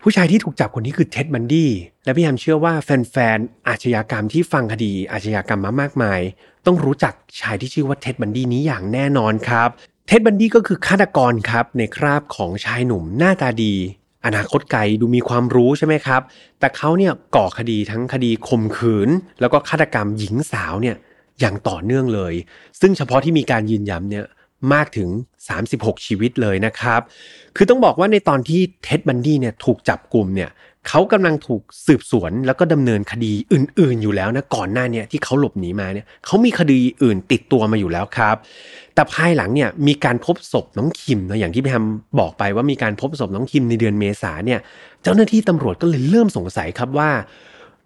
[0.02, 1.70] ผู้ชายที่ถูกจับคนนี้คือเท็ดบันดี้
[2.04, 6.20] และพี่แฮมเชื่อว่าแฟนๆ อาชญากรรมที่ฟังคดีอาชญากรรมมามากมาย
[6.66, 9.70] ต้องรู้จักชายที่ชื่อว่าเท็ดบันดี้นี้อย่างแน่นอนครับ
[10.08, 13.76] เท็ดบันดี้ก็คือฆาตกรครับในคราบของชายหนุ่มหน้าตาดี
[14.26, 16.22] อนาคตไกลดูมีความรู้ใช่ไหมครับ
[16.60, 20.96] แต่เขาเนี่ยก่อคดีทั้งคดีข่มขืน แล้วก็ฆาตกรรมหญิงสาวเนี่ย
[21.40, 22.34] อย่างต่อเนื่องเลย
[22.82, 24.26] ซึ่งเฉพาะที่มีการยืนยันเนี่ย
[24.74, 25.10] มากถึง
[25.58, 27.02] 36 ชีวิตเลยนะครับ
[27.56, 30.50] คือต้องบอกว่าในตอนที่เท็ดบันดี้เนี่ยถูกจับกลุ่มเนี่ย
[30.88, 38.36] เขากำลังถูกสืบสวนแล้วก็ดำเนินคดีอื่น ๆ อยู่แล้วนะก่อนหน้าเนี่ยที่เขาหลบหนีมาเนี่ยเขามีคดีอื่นติดตัวมาอยู่แล้วครับ
[38.96, 41.86] แต่ภายหลังเนี่ยมีการพบศพน้องคิมนะอย่างที่พี่แฮม
[42.20, 44.60] บอกไปว่ามีการพบศพน้องคิมในเดือนเมษาเนี่ย
[45.04, 47.10] เจ้าหน้าที่ตำรวจก็เลยเริ่มสงสัยครับว่า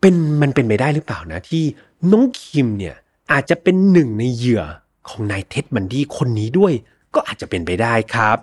[0.02, 1.64] เป็นมันเป็นไปได้หรือเปล่านะที่
[2.12, 2.96] น้องคิมเนี่ย
[3.32, 4.64] อาจจะเป็นหนึ่งในเหยื่อ
[5.10, 6.74] ของนายเท็ดบันดี้คนนี้ด้วย
[7.16, 8.38] ก็อาจจะเป็นไปได้ครับ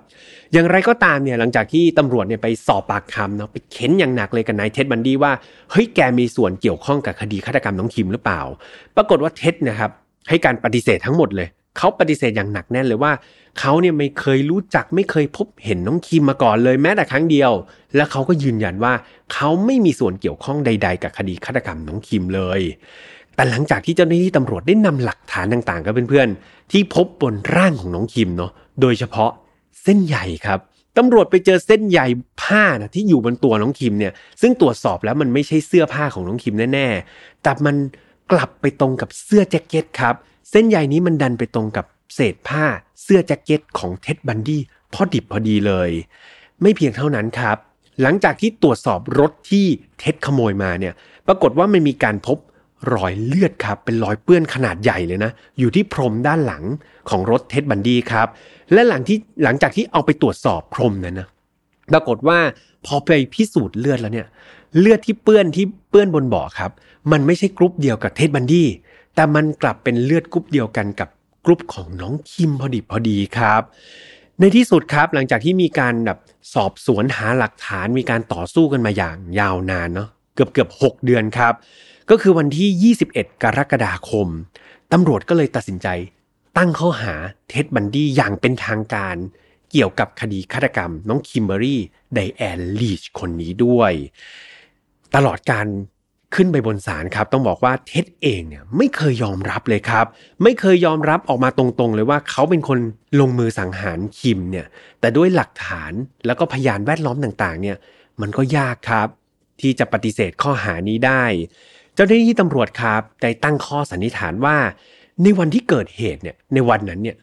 [0.53, 5.33] อย่างไรก็ตามเนี่ยหลังจากที่ตำรวจเนี่ยไปสอบปากคำเนาะไปเค้นอย่างหนักเลยกับนายเท็ดบันดี้ว่า
[5.71, 8.41] เฮ้ยแกมีส่วนเกี่ยวข้องกับคดีฆาตกรรมน้องคิมหรือเปล่า
[8.97, 9.91] ปรากฏว่าเท็ดนะครับ
[10.29, 13.13] ให้การปฏิเสธทั้งหมดเลยเขาปฏิเสธอย่างหนักแน่นเลยว่า
[13.61, 17.51] เขาเนี่ยไม่เคยรู้จักไม่เคยพบเห็นน้องคิมมาก่อนเลยแม้แต่ครั้งเดียว
[17.97, 18.93] และเขาก็ยืนยันว่า
[19.33, 22.61] เขาไม่มีส่วนเกี่ยวข้องใด ๆ กับคดีฆาตกรรมน้องคิมเลย
[23.35, 29.31] แต่หลังจากที่เจ้าหน้าที่ตำรวจได้นำหลักฐานต่างๆ กับเพื่อนๆที่พบบนร่างของน้องคิมเนาะ โดยเฉพาะ
[29.83, 30.61] เส้นใยครับ
[30.99, 32.01] ตำรวจไปเจอเส้นใย
[32.43, 37.77] ผ้านะที่อยู่บนตัวน้องคิมเนี่ย ซึ่งตรวจสอบแล้วมันไม่ใช่เสื้อผ้าของน้องคิมแน่ๆ แต่มัน
[38.33, 40.15] กลับไปตรงกับเสื้อแจ็คเก็ตครับ
[40.51, 42.65] เส้นใยนี้มันดันไปตรงกับเศษผ้า
[43.03, 45.91] เสื้อแจ็คเก็ตของเท็ดบันดี้พอดิบพอดีเลย
[46.63, 47.57] ไม่เพียงเท่านั้นครับ
[48.03, 49.67] หลังจากที่ตรวจสอบรถที่
[49.99, 50.95] เท็ดขโมยมาเนี่ย
[51.27, 52.39] ปรากฏว่ามันมีการพบ
[52.95, 56.65] รอยเลือดครับ เป็นรอยเปื้อนขนาดใหญ่เลยนะ อยู่ที่พรมด้านหลัง
[57.11, 58.27] ของรถเท็ดบันดี้ครับ
[58.73, 61.29] และหลังที่หลังจากที่เอาไปตรวจสอบพรมนั้นนะ
[61.91, 62.39] ปรากฏว่า
[62.87, 64.27] พอไปพิสูจน์เลือดแล้วเนี่ย
[64.79, 66.71] เลือดที่เปื้อนที่เปื้อนบนเบาะครับ
[67.13, 68.69] มันไม่ใช่กรุ๊ปเดียวกับเท็ดบันดี้
[69.15, 71.09] แต่มันกลับเป็นเลือดกรุ๊ปเดียวกันกับ
[71.45, 73.63] กรุ๊ปของน้องคิมพอดีพอดีครับ
[74.41, 76.19] ในที่สุดครับหลังจากที่มีการแบบ
[76.55, 81.55] สอบสวนหาหลักฐานมีการต่อสู้กันมาอย่างยาวนานเนาะเกือบเกือบหกเดือนครับ
[82.11, 84.29] ก็คือวันที่ 21 กรกฎาคม
[84.93, 85.89] ตำรวจก็เลยตัดสินใจ
[86.59, 87.15] ตั้งข้อหา
[87.49, 89.17] เท็ดบันดี้อย่างเป็นทางการ
[89.71, 91.81] เกี่ยวกับคดีฆาตกรรม น้องคิมเบอรี่
[92.15, 93.93] ไดแอนลีชคนนี้ด้วย
[95.15, 95.67] ตลอดการ
[96.35, 100.07] ขึ้นไปบนศาลครับ ต้องบอกว่าเท็ดเองเนี่ยไม่เคยยอมรับเลยครับ
[100.43, 102.79] ไม่เคยยอมรับออกมาตรงๆ เลยว่าเขาเป็นคน
[103.21, 104.67] ลงมือสังหารคิมเนี่ย
[105.01, 105.93] แต่ด้วยหลักฐาน
[106.27, 107.77] แล้วก็พยานแวดล้อมต่างๆเนี่ย
[108.21, 109.09] มันก็ยากครับ
[109.61, 111.25] ที่จะปฏิเสธข้อหานี้ได้
[111.95, 114.57] เจ้าหน้าที่ตำรวจครับได้ตั้งข้อสันนิษฐานว่า
[115.23, 117.17] ในวันที่เกิดเหตุเนี่ยในวันนั้นเนี่ย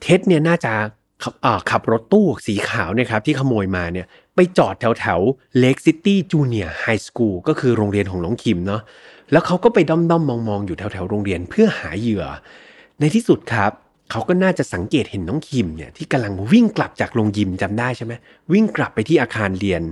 [0.00, 0.72] เท็ดเนี่ยน่าจะ
[1.22, 1.34] ขับ
[1.70, 5.20] ขับรถตู้สีขาวนะครับที่ขโมยมาเนี่ยไปจอดแถวแถว
[5.58, 8.82] Lake City Junior High School ก็คือโรงเรียนของน้องคิมเนาะ
[9.32, 12.24] แล้วเขาก็ไปด้อมด้อมมองมองอยู่แถวแถวโรงเรียนเพื่อหาเหยื่อ
[13.00, 13.72] ในที่สุดครับ
[14.10, 18.12] เขาก็น่าจะสังเกตเห็นน้องคิมเนี่ยที่กำลังวิ่งกลับจากโรงยิมจำได้ใช่ไหม
[18.52, 19.82] วิ่งกลับไปที่อาคารเรียน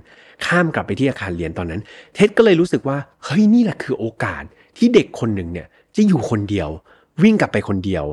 [0.47, 1.81] ข้ามกลับไปที่อาคารเรียนตอนนั้น
[2.15, 4.43] เท็ดก็เลยรู้สึกว่าเฮ้ยนี่แหละคือโอกาส
[4.77, 6.69] ที่เด็กคนหนึ่งเนี่ยจะอยู่คนเดียว
[7.23, 8.05] วิ่งกลับไปคนเดียว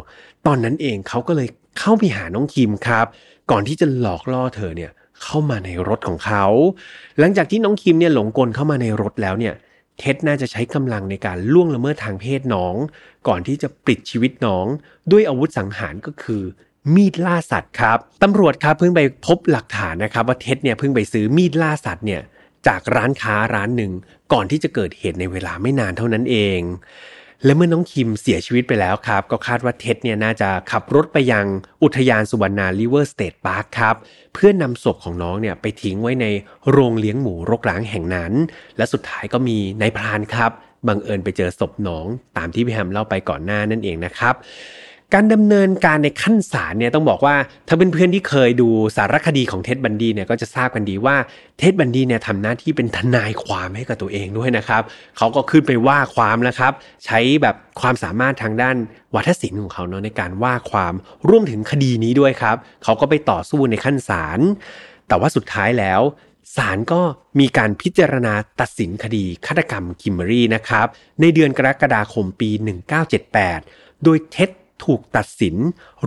[0.47, 1.47] ตอนนั้นเองเขาก็เลย
[1.79, 3.05] เข้าไปหาน้องคิมครับ
[3.51, 4.91] ก่อนที่จะหลอกล่อเธอเนี่ย
[5.23, 6.45] เข้ามาในรถของเขา
[7.19, 9.53] หลังจากที่น้องคิมเนี่ยหลงกลเข้ามาในรถแล้วเนี่ย
[9.99, 12.75] เท็ดน่าจะใช้กำลังในการล่วงละเมิดทางเพศน้อง
[13.27, 14.65] ก่อนที่จะปลิดชีวิตน้อง
[15.11, 16.43] ด้วยอาวุธสังหารก็คือ
[16.95, 22.21] มีดล่าสัตว์ครับตำรวจครับเพิ่งไปพบหลักฐานนะครับ ว่าเท็ดเนี่ยเพิ่งไปซื้อมีดล่าสัตว์เนี่ย
[22.67, 23.91] จากร้านค้าร้านหนึ่ง
[24.33, 26.59] ก่อนที่จะเกิดเหตุในเวลาไม่นานเท่านั้นเอง
[27.45, 31.45] และเมื่อน้องคิมเสียชีวิตไปแล้วครับ ก็คาดว่าเท็ดเนี่ยน่าจะขับรถไปยัง
[31.83, 33.95] อุทยาน Suwannee River State Park ครับ
[34.33, 36.25] เพื่อนำศพของน้องเนี่ยไปทิ้งไว้ใน
[36.69, 38.33] โรงเลี้ยงหมูรกร้างแห่งนั้น
[38.77, 40.51] และสุดท้ายก็มีนายพรานครับ
[40.87, 42.05] บังเอิญไปเจอศพน้อง
[42.37, 44.35] ตามที่พี่แฮมเล่าไปก่อนหน้านั่นเองนะครับ
[45.13, 47.35] การดำเนินการในขั้นศาลเนี่ยต้องบอกว่า
[47.67, 51.15] ถ้าเป็นเพื่อนที่เคยดูสารคดีของเท็ดบันดีเนี่ยก็จะทราบกันดีว่า
[51.57, 54.81] เท็ดบันดีเนี่ยทำหน้าที่เป็นทนายความให้กับตัวเองด้วยนะครับ
[55.17, 56.73] เขาก็ขึ้นไปว่าความแล้วครับ
[57.05, 58.75] ใช้แบบความสามารถทางด้าน
[59.15, 60.93] วัฒศิลป์ของเขาเนาะในการว่าความ
[61.29, 64.39] ร่วมถึงคดีนี้ด้วยครับ เขาก็ไปต่อสู้ในขั้นศาล
[65.07, 66.01] แต่ว่าสุดท้ายแล้ว
[66.55, 67.01] ศาลก็
[67.39, 70.87] มีการพิจารณาตัดสินคดีฆาตกรรมคิมเบอรี่นะครับ
[71.21, 72.49] ในเดือนกรกฎาคมปี
[73.27, 74.49] 1978 โดยเท็ด
[74.85, 75.55] ถูกตัดสิน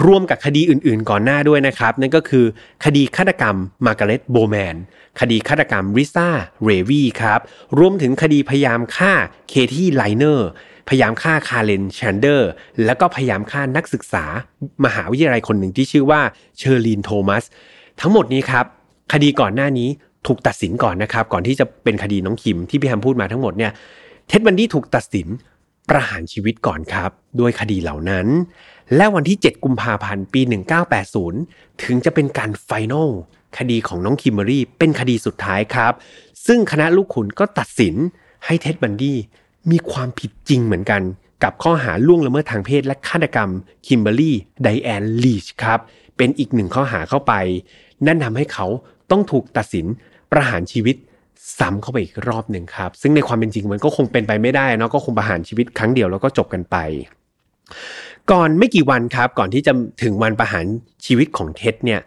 [0.05, 2.45] ร่วมกับคดีอื่นๆ ก่อนหน้าด้วยนะครับ นั่นก็คือ
[2.85, 4.77] คดีฆาตกรรมมาร์กาเร็ตโบแมน
[5.21, 6.29] คดีฆาตกรรมลิซ่า
[6.65, 7.41] เลวี่ครับ
[7.79, 9.13] รวมถึงคดีพยายามฆ่า
[9.49, 10.49] เคที่ไคลเนอร์
[10.89, 12.51] พยายามฆ่าคาเรนแชนด์เลอร์
[12.85, 14.25] แล้วก็พยายามฆ่านักศึกษา
[14.85, 16.21] มหาวิทยาลัยคนหนึ่งที่ชื่อว่า
[16.59, 17.45] เชอร์ริลโทมัส
[18.01, 18.65] ทั้งหมดนี้ครับ
[19.13, 19.89] คดีก่อนหน้านี้
[20.27, 23.73] ถูกตัดสินก่อนนะครับ ก่อนที่จะเป็นคดีน้องคิมที่พี่แฮมพูดมาทั้งหมดเนี่ย
[24.29, 25.29] เท็ดบันดี้ถูกตัดสิน
[25.89, 28.27] ประหารชีวิตก่อนครับ ด้วยคดีเหล่านั้น
[28.97, 30.41] และวันที่ 7 กุมภาพันธ์ปี
[31.13, 33.11] 1980 ถึงจะเป็นการ final
[33.59, 35.93] คดีของน้องคิมเบอรี่เป็นคดีสุดท้ายครับ
[36.47, 37.95] ซึ่งคณะลูกขุนก็ตัดสิน
[38.45, 39.19] ให้เท็ดบันดี้
[39.71, 41.03] มีความผิดจริงเหมือนกัน
[41.43, 43.51] กับข้อหาล่วงละเมิดทางเพศและฆาตกรรม
[43.87, 45.81] คิมเบอรี่ไดแอนลีชครับ
[46.17, 47.33] เป็นอีกหนึ่งข้อหาเข้าไป
[48.07, 48.67] นั่นทำให้เขา
[49.11, 49.87] ต้องถูกตัดสิน
[50.33, 50.97] ประหารชีวิต
[51.59, 56.77] ซ้ำเข้าไปอีกรอบหนึ่งครับ ซึ่งในความเป็นจริงมันก็คงเป็นไปไม่ได้เนาะก็คงประหารชีวิตครั้งเดียวแล้วก็จบกันไป
[58.31, 60.67] ก่อนไม่กี่วันครับ ก่อนที่จะถึงวันประหาร
[61.07, 62.01] ชีวิตของเท็ดเนี่ย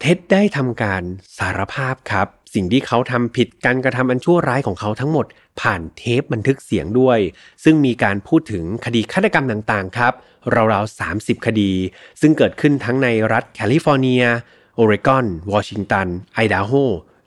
[0.00, 1.02] เท็ดได้ทำการ
[1.38, 5.26] สารภาพครับ สิ่งที่เขาทำผิดการกระทำอันชั่วร้ายของเขาทั้งหมด
[5.60, 7.18] ผ่านเทปบันทึกเสียงด้วย
[7.64, 10.12] ซึ่งมีการพูดถึงคดีฆาตกรรมต่างๆครับ
[10.54, 11.72] ราวๆ30 คดี
[12.20, 14.22] ซึ่งเกิดขึ้นทั้งในรัฐแคลิฟอร์เนีย
[14.76, 16.72] โอเรกอน วอชิงตัน ไอดาโฮ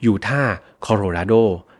[0.05, 1.33] ยูทาห์โคโลราโด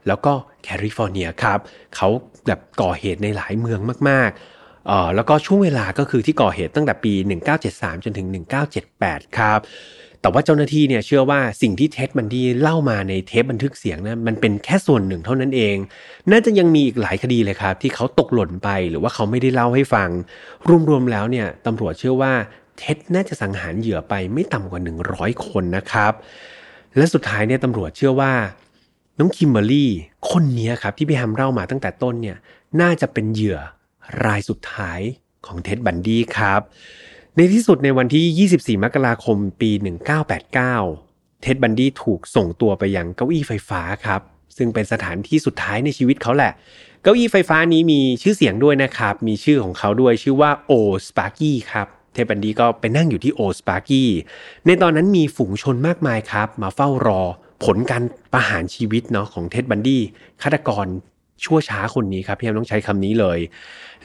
[0.07, 0.33] แล้วก็
[0.63, 1.59] แคลิฟอร์เนียครับ
[1.95, 2.07] เขา
[2.47, 7.13] แบบก่อเหตุในหลายเมืองมากๆเอ่อแล้วก็ช่วงเวลาก็คือที่ก่อเหตุตั้งแต่ปี
[7.59, 8.27] 1973 จนถึง
[8.81, 9.59] 1978 ครับ
[10.21, 15.75] แต่ว่าเจ้าหน้าที่เนี่ยเชื่อว่าสิ่งที่เท็ดมันดีเล่ามาในเทปบันทึกเสียงนะมันเป็นแค่ส่วนหนึ่งเท่านั้นเอง
[16.31, 20.09] น่าจะยังมีอีกหลายคดีเลยครับ ที่เขาตกหล่นไปหรือว่าเขาไม่ได้เล่าให้ฟัง
[20.89, 22.33] รวมๆแล้วเนี่ยตำรวจเชื่อว่า
[22.77, 24.81] เท็ดน่าจะสังหารเหยื่อไปไม่ต่ำกว่า
[25.13, 26.13] 100 คนนะครับ
[26.97, 28.34] และสุดท้ายเนี่ยตำรวจเชื่อว่า
[29.19, 29.91] น้องคิมเบอรี่
[30.29, 32.38] คนนี้ครับที่พี่แฮมเล่ามาตั้งแต่ต้นเนี่ย
[32.82, 33.60] น่าจะเป็นเหยื่อ
[34.25, 34.99] รายสุดท้าย
[35.45, 36.62] ของเท็ดบันดี้ครับ
[37.36, 39.71] ในที่สุดในวันที่ 24 มกราคมปี
[40.36, 44.21] 1989 เท็ดบันดี้ถูกส่งตัวไปยังเก้าอี้ไฟฟ้าครับ
[44.58, 46.51] ซึ่งเป็นสถานที่สุดท้ายในชีวิตเขาแหละ
[47.03, 54.09] เก้าอี้ไฟฟ้านี้มีชื่อเสียงด้วยนะครับ มีชื่อของเขาด้วยชื่อว่า Old Sparky ครับ เท็ดบันดี้ก็ไปนั่งอยู่ที่ Old Sparky
[54.65, 57.21] ในตอนนั้นมีฝูงชนมากมายครับ มาเฝ้ารอ
[57.63, 60.02] ผลการประหารชีวิตเนาะของเท็ดบันดี้
[60.41, 60.86] ฆาตกร
[61.43, 63.39] ชั่วช้าคนนี้ครับพี่แอมต้องใช้คำนี้เลย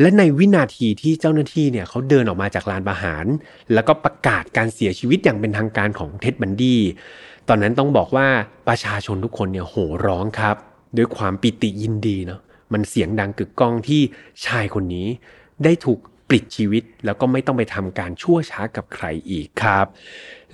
[0.01, 3.25] และในวินาทีที่เจ้าหน้าที่เนี่ยเขาเดินออกมาจากลานประหาร
[3.73, 6.81] แล้วก็ประกาศการเสียชีวิตอย่างเป็นทางการของเท็ดบันดี้
[7.49, 8.27] ตอนนั้นต้องบอกว่า
[8.69, 10.57] ประชาชนทุกคนเนี่ยโห่ร้องครับ
[10.97, 12.41] ด้วยความปิติยินดีเนาะ
[12.73, 14.01] มันเสียงดังกึกก้องที่
[14.47, 15.07] ชายคนนี้
[15.65, 19.87] ได้ถูก ปลิดชีวิต แล้วก็ไม่ต้องไปทำการชั่วช้ากับใครอีกครับ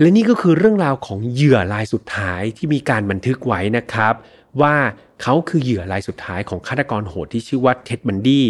[0.01, 4.15] และนี่ก็คือเรื่องราวของเหยื่อรายสุดท้ายที่มีการบันทึกไว้นะครับ
[4.61, 4.75] ว่า
[5.23, 8.49] เขาคือเหยื่อรายสุดท้ายของฆาตกรโหดที่ชื่อว่าเท็ดบันดี้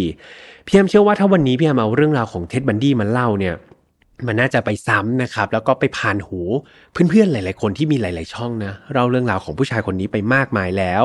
[0.67, 3.55] พี่แอมเชื่อว่าถ้าวันนี้พี่แอมเอาเรื่องราวของเท็ดบันดี้มาเล่าเนี่ย
[4.27, 6.41] มันน่าจะไปซ้ำนะครับ แล้วก็ไปผ่านหู
[6.93, 11.05] เพื่อนๆหลาย ๆ คนที่มีหลาย ๆ ช่องนะเล่าเรื่องราวของผู้ชายคนนี้ไปมากมายแล้ว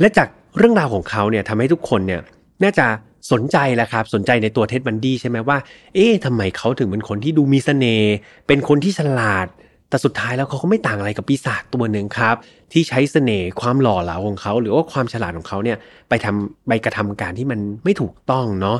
[0.00, 2.20] และจากเรื่องราวของเขาเนี่ยทำให้ทุกคนเนี่ย
[2.62, 2.86] น่าจะ
[3.32, 5.58] สนใจแหละครับ สนใจในตัวเท็ดบันดี้ใช่ไหมว่า
[5.94, 8.14] เอ๊ะทำไมเขาถึงเป็นคนที่ดูมีสเสน่ห์
[8.46, 9.46] เป็นคนที่ฉลาด
[9.88, 12.36] แต่สุดท้ายแล้วเขาก็ไม่ต่างอะไรกับปีศาจตัวหนึ่งครับ
[12.72, 18.78] ที่ใช้เสน่ห์ความหล่อเหลาของเขา หรือว่าความฉลาดของเขาเนี่ยไปทำไปกระทำการที่มันไม่ถูกต้องเนาะ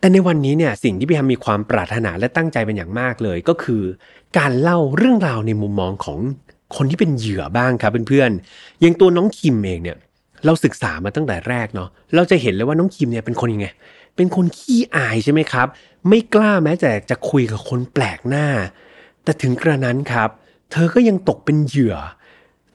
[0.00, 3.82] แต่ในวันนี้เนี่ยสิ่งที่พี่ฮัมมีความปรารถนาและตั้งใจเป็นอย่างมากเลย ก็คือ
[4.38, 6.18] การเล่าเรื่องราวในมุมมองของ
[6.76, 9.96] คนที่เป็นเหยื่อบ้างครับเพื่อนๆอย่างตัวน้องคิมเองเนี่ย
[10.44, 13.66] เราศึกษามาตั้งแต่แรกเนาะเราจะเห็นเลยว่าน้องคิมเนี่ยเป็นคนยังไง
[14.16, 15.66] เป็นคนขี้อายใช่ไหมครับ
[16.08, 18.46] ไม่กล้าแม้แต่จะคุยกับคนแปลกหน้า
[19.24, 20.28] แต่ถึงกระนั้นครับ
[20.72, 21.96] เธอก็ยังตกเป็นเหยื่อ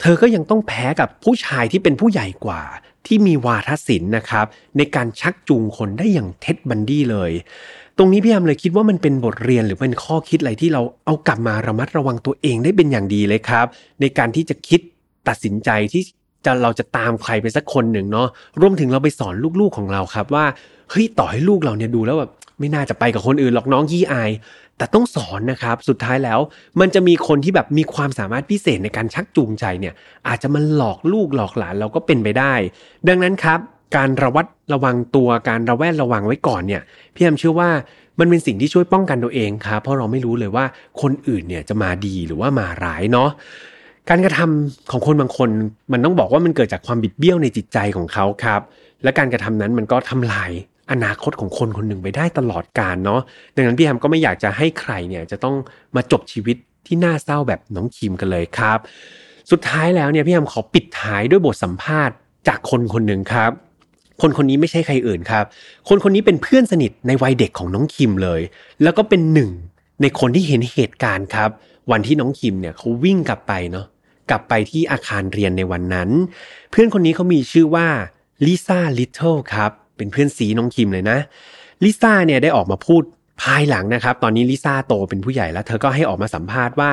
[0.02, 2.62] เธอก็ยังต้องแพ้กับผู้ชายที่เป็นผู้ใหญ่กว่า
[3.06, 4.46] ที่มีวาทศิลป์นะครับ
[4.78, 7.32] ในการชักจูงคนได้อย่างเท็ดบันดี้เลย
[7.98, 13.66] ตรงนี้พี่แฮมเลยคิดว่ามันเป็นบทเรียนหรือเป็นข้อคิดอะไรที่เราเอากลับมาระมัดระวังตัวเองได้เป็นอย่างดีเลยครับ
[14.02, 14.82] ในการที่จะคิด
[15.28, 16.04] ตัดสินใจที่
[16.46, 18.28] จะเราจะตามใครไปสักคนหนึ่งเนาะ
[18.62, 20.46] รวมถึงเราไปสอนลูกๆของเราครับว่า
[20.90, 24.32] เฮ้ยต่อให้ลูกเราเนี่ยดูแล้วแบบไม่น่าจะไปกับคนอื่นหรอกน้องยี่อาย
[24.78, 26.40] แต่ต้องสอนนะครับสุดท้ายแล้ว
[26.80, 29.94] มันจะมีคนที่แบบมีความสามารถพิเศษในการชักจูงใจเนี่ย
[30.28, 32.54] อาจจะมาหลอกลูกหลอกหลานเราก็เป็นไปได้
[33.08, 33.60] ดังนั้นครับ
[33.96, 36.82] การระวัดระวังตัวการระแวดระวังไว้ก่อนเนี่ย
[37.16, 37.70] พี่แอมเชื่อว่า
[38.20, 40.66] มันเป็นสิ่งที่ช่วยป้องกันตัวเองครับเพราะเราไม่รู้เลยว่า
[41.02, 43.30] คนอื่นเนี่ยจะมาดีหรือว่ามาร้ายเนาะ
[44.10, 45.50] การกระทำของคนบางคน
[45.92, 48.62] มันต้องบอกว่ามันเกิดจากความบิดเบี้ยวในจิตใจของเขาครับ
[49.04, 50.52] และการกระทำนั้นมันก็ทำลาย
[50.92, 53.22] อนาคตของคนคนหนึ่งไปได้ตลอดกาลเนาะ
[53.56, 55.56] ดังนั้นพี่แฮมก็ไม่อยากจะให้ใครเนี่ยจะต้อง
[55.96, 58.80] มาจบชีวิตที่น่าเศร้าแบบน้องคิมกันเลยครับ
[59.52, 62.16] สุดท้ายแล้วเนี่ยพี่แฮมขอปิดท้ายด้วยบทสัมภาษณ์
[62.48, 63.52] จากคนคนหนึ่งครับ
[64.22, 65.46] คนคนนี้ไม่ใช่ใครอื่นครับ
[65.90, 68.42] คนคนนี้เป็นเพื่อนสนิทในวัยเด็กของน้องคิมเลย
[68.84, 69.50] แล้วก็เป็นหนึ่ง
[70.02, 71.50] ในคนที่เห็นเหตุการณ์ครับ
[71.92, 73.86] วันที่น้องคิมเนี่ยเขาวิ่งกลับไปเนาะ
[74.30, 76.10] กลับไปที่อาคารเรียนในวันนั้น
[76.72, 77.88] เพื่อนคนนี้เขามีชื่อว่า
[78.46, 81.18] ลิซ่าลิตเทิลครับ เป็นเพื่อนซี้น้องคิมเลยนะ
[81.84, 83.04] ลิซ่าเนี่ยได้ออกมาพูด
[83.44, 86.92] ภายหลังนะครับ ตอนนี้ลิซ่าโตเป็นผู้ใหญ่แล้ว เธอก็ให้ออกมาสัมภาษณ์ว่า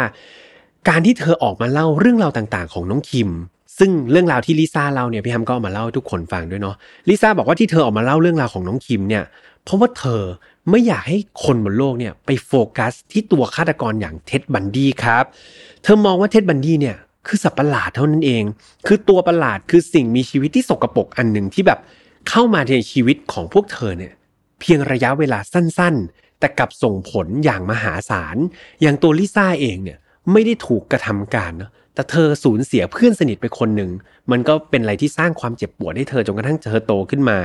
[0.88, 3.30] การที่เธอออกมาเล่าเรื่องราวต่างๆ ของน้องคิม
[3.78, 6.76] ซึ่งเรื่องราวที่ลิซ่าเล่าเนี่ยพี่แฮมก็มาเล่าให้ทุกคนฟังด้วยเนาะ
[7.08, 9.24] ลิซ่าบอกว่าที่เธอออกมาเล่าเรื่องราวของน้องคิมเนี่ย
[9.64, 10.22] เพราะว่าเธอ
[10.70, 15.24] ไม่อยากให้คนบนโลกเนี่ยไปโฟกัสที่ตัวฆาตกรอย่างเท็ดบันดี้ครับ
[15.82, 18.44] เธอมองว่าเท็ดบันดี้เนี่ย คือสัตว์ประหลาดเท่านั้นเอง
[18.86, 21.78] คือตัวประหลาดคือสิ่งมีชีวิตที่สกปรกอันหนึ่งที่แบบ
[22.28, 24.12] เข้ามาในชีวิตของพวกเธอเนี่ย
[24.60, 28.36] เพียงระยะเวลาสั้นๆ แต่กลับส่งผลอย่างมหาศาล
[28.82, 29.98] อย่างตัวลิซ่าเองเนี่ย
[30.32, 33.90] ไม่ได้ถูกกระทำการเนาะแต่เธอสูญเสียเพื่อนสนิทไปคนหนึ่ง
[34.30, 37.38] มันก็เป็นอะไรที่สร้างความเจ็บปวดให้เธอจนกระทั่งเธอโตขึ้นมา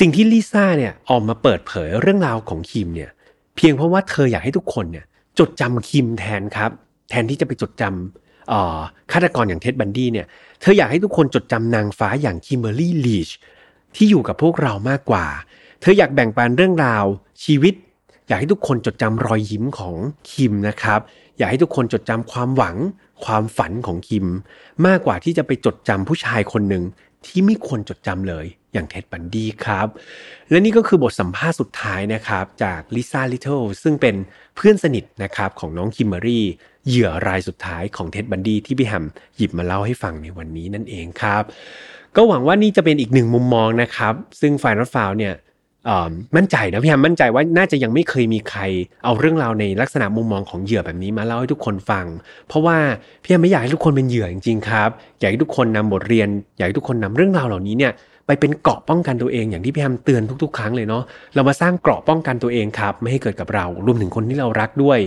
[0.00, 3.10] สิ่งที่ลิซ่าเนี่ยออกมาเปิดเผยเรื่องราวของคิมเนี่ย
[3.56, 5.04] เพียงเพราะว่าเธออยากให้ทุกคนเนี่ย
[5.38, 6.70] จดจำคิมแทนครับ
[7.10, 8.21] แทนที่จะไปจดจำ
[9.12, 10.26] ฆาตกรอย่างเท็ดบันดี้เนี่ย
[10.60, 13.30] เธออยากให้ทุกคนจดจำนางฟ้าอย่างคิมเบอร์รี่ลีช
[13.96, 15.26] ที่อยู่กับพวกเรามากกว่า
[15.80, 17.04] เธออยากแบ่งปันเรื่องราว
[17.44, 17.74] ชีวิต
[18.26, 19.94] อยากให้ทุกคนจดจำรอยยิ้มของ
[20.32, 21.00] คิมนะครับ
[21.38, 22.76] อยากให้ทุกคนจดจำความหวัง
[23.24, 24.26] ความฝันของคิม
[24.86, 26.84] มากกว่าที่จะไปจดจำผู้ชายคนหนึ่ง
[27.26, 29.86] ที่ไม่ควรจดจำเลยอย่างเท็ดบันดี้ครับ
[30.50, 34.14] และนี่ก็คือบทสัมภาษณ์สุดท้ายนะครับ จากลิซ่าลิทเทิลซึ่งเป็น
[34.56, 36.46] เพื่อนสนิทนะครับของน้องคิมเบอรี่
[36.88, 39.04] เหยื่อรายสุดท้ายของเท็ดบันดี้ที่พี่แฮม
[39.36, 41.42] หยิบมาเล่าให้ฟังในวันนี้นั่นเองครับ
[42.16, 45.34] ก็หวังว่านี่จะเป็นอีกหนึ่งมุมมองนะครับ ซึ่ง Final File เนี่ย
[46.36, 48.60] มั่นใจนะพี่แฮมมั่นใจว่าน่าจะยังไม่เคยมีใคร
[49.04, 52.06] เอาเรื่องราวในลักษณะมุมมองของเหยื่อแบบนี้มาเล่าให้ทุกคนฟัง
[52.48, 52.76] เพราะว่า
[53.22, 57.92] พี่แฮมไม่อยากให้ทุกคนเป็นเหยื่อจริงๆครับ อยากให้ทุกคนนำบทเรียน อยากให้ทุกคนนำเรื่องราวเหล่านี้เนี่ย
[58.40, 61.02] เป็นเกราะป้องกันตัวเองอย่างที่พี่แฮมเตือนทุกๆ ครั้งเลยเนาะ
[61.34, 64.98] เรามาสร้างเกราะป้องกันตัวเองครับไม่ให้เกิดกับเรารวมถึงคนที่เรารักด้วย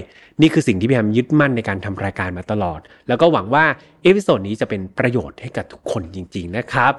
[0.42, 3.66] นี่คือสิ่งที่พี่แฮมยึดมั่นในการทำรายการมาตลอด แล้วก็หวังว่า
[4.04, 6.92] episode นี้จะเป็นประโยชน์ให้กับทุกคนจริง ๆ นะครับ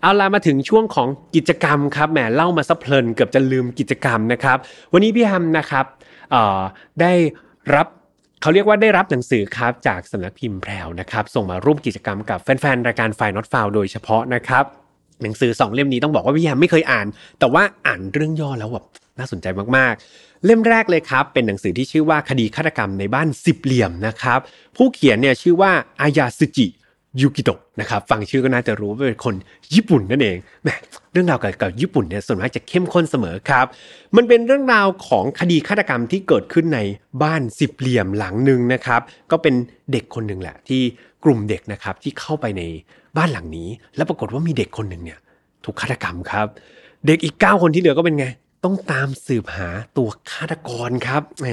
[0.00, 4.58] เอาละมาถึงช่วงของกิจกรรมครับแหมเล่ามาซะเพลินเกือบจะลืมกิจกรรมนะครับ
[4.92, 5.84] วันนี้พี่แฮมนะครับ
[7.00, 7.12] ได้
[7.74, 7.86] รับ
[8.42, 14.64] เขาเรียกว่าได้รับหนังสือครับจากสำนักพิมพ์แพรวนะครับ ส่งมาร่วมกิจกรรมกับแฟนๆรายการไฟนอตฟาวโดยเฉพาะนะครับ
[15.22, 17.06] หนังสือสองเล่มนี้ต้องบอกว่าพี่แฮมไม่เคยอ่าน
[17.38, 18.84] แต่ว่าอ่านเรื่องย่อแล้วแบบ
[19.18, 19.46] น่าสนใจ
[19.76, 24.38] มากๆ เล่มแรกเลยครับ เป็นหนังสือที่ชื่อว่าคดีฆาตกรรมในบ้านสิบเหลี่ยมนะครับ
[24.76, 26.66] ผู้เขียนเนี่ยชื่อว่าอายาสึจิ
[27.20, 29.34] ยูกิโตะนะครับฟังชื่อก็น่าจะรู้ว่าเป็นคน
[29.74, 33.66] ญี่ปุ่นนั่นเองแเรื่องราวกับกับญี่ปุ่นเนี่ยส่วนมากจะเข้มข้นเสมอครับ
[34.16, 36.80] มันเป็นเรื่องราวของคดีฆาตกรรมที่เกิดขึ้นใน
[37.22, 39.00] บ้านสิบเหลี่ยมหลังหนึ่งนะครับ
[39.30, 39.54] ก็เป็น
[39.92, 40.82] เด็กคนหนึ่งแหละที่
[41.24, 42.62] กลุ่มเด็กนะครับที่เข้าไปใน
[43.16, 45.18] บ้านหลังนี้ แล้วปรากฏว่ามีเด็กคนหนึ่งเนี่ย
[45.64, 46.46] ถูกฆาตกรรมครับ
[47.06, 48.26] เด็กอีก 9 คนที่เหลือก็เป็นไง
[48.64, 51.48] ต้องตามสืบหาตัวฆาตกรครับแหม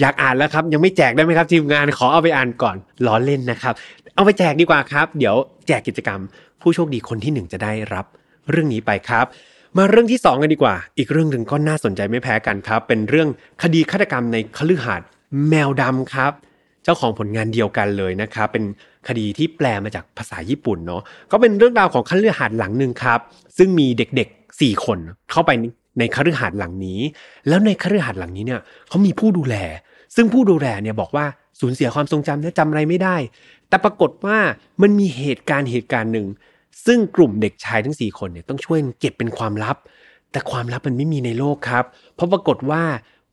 [0.00, 3.74] อยากอ่านแล้วครับ ยังไม่แจกได้ไหมครับทีมงานขอเอาไปอ่านก่อนล้อเล่นนะครับ
[4.14, 5.34] เอาไปแจกดีกว่าครับ เดี๋ยว
[5.66, 6.20] แจกกิจกรรม
[6.60, 8.06] ผู้โชคดีคนที่ 1 จะได้รับ
[8.50, 9.26] เรื่องนี้ไปครับ
[9.76, 13.28] มาเรื่องที่ 2 กันดีกว่า อีกเรื่องหนึ่งก็น่าสนใจไม่แพ้กันครับ เป็นเรื่อง
[13.62, 15.06] คดีฆาตกรรมในคฤหาสน์
[15.48, 16.32] แมวดำครับ
[16.84, 18.64] เจ้าของผลงานเดียวกันเลยนะครับ เป็น
[19.08, 23.20] คดีที่แปลมาจากภาษาญี่ปุ่นเนาะก็เป็นเรื่องราวของคฤหาสน์หลังหนึ่งครับ
[23.58, 24.98] ซึ่งมีเด็กๆ 4 คน
[25.30, 25.50] เข้าไป
[25.98, 27.00] ในคฤหาสน์หลังนี้
[27.48, 29.56] แล้วในคฤหาสน์หลังนี้เนี่ยเขามีผู้ดูแล
[30.16, 31.26] ซึ่งผู้ดูแลเนี่ยบอกว่า
[31.60, 33.16] สูญเสียความทรงจำนะจำอะไรไม่ได้
[33.68, 34.38] แต่ปรากฏว่า
[34.82, 36.26] มันมีเหตุการณ์เหตุการณ์หนึ่ง
[36.86, 39.76] ซึ่งกลุ่มเด็กชายทั้ง 4 คนเนี่ยต้องช่วยเก็บเป็นความลับ
[40.32, 42.82] แต่ความลับมันไม่มีในโลกครับ เพราะปรากฏว่า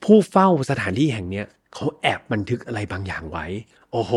[0.03, 3.45] ผู้เฝ้าสถานที่แห่งเนี้ย เขาแอบบันทึกอะไรบางอย่างไว้
[3.91, 4.13] โอ้โห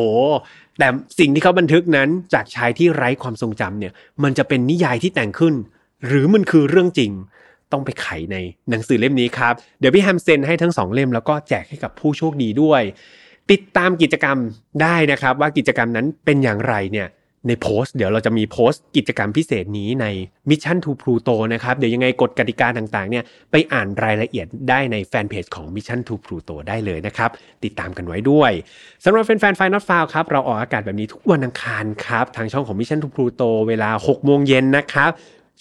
[0.79, 3.93] แต่สิ่งที่เขาบันทึกนั้นจากชายที่ไร้ความทรงจำเนี่ย
[4.23, 5.55] มันจะเป็นนิยายที่แต่งขึ้น
[6.07, 7.13] หรือมันคือเรื่องจริง
[7.73, 8.37] ต้องไปไขใน
[8.71, 12.83] หนังสือเล่มนี้ครับ เดี๋ยวพี่แฮมเซนให้ทั้งสองเล่มแล้วก็แจกให้กับผู้โชคดีด้วย
[13.51, 14.37] ติดตามกิจกรรม
[14.83, 17.07] ได้นะครับ ว่ากิจกรรมนั้นเป็นอย่างไรเนี่ย
[17.47, 20.07] ในโพสต์เดี๋ยวเราจะมีโพสต์กิจกรรมพิเศษนี้ใน
[20.49, 27.31] Mission to Pluto นะครับ เดี๋ยวยังไงกฎกติกาต่างๆเนี่ยไปอ่านรายละเอียดได้ในแฟนเพจของ Mission to Pluto ได้เลยนะครับ
[27.65, 28.53] ติดตามกันไว้ด้วย
[29.05, 35.11] สำหรับแฟนๆ Final f i l e ครับ เราออกอากาศแบบนี้ทุกวันอังคารครับ ทางช่องของ Mission to Pluto เวลา 6 โมงเย็นนะครับ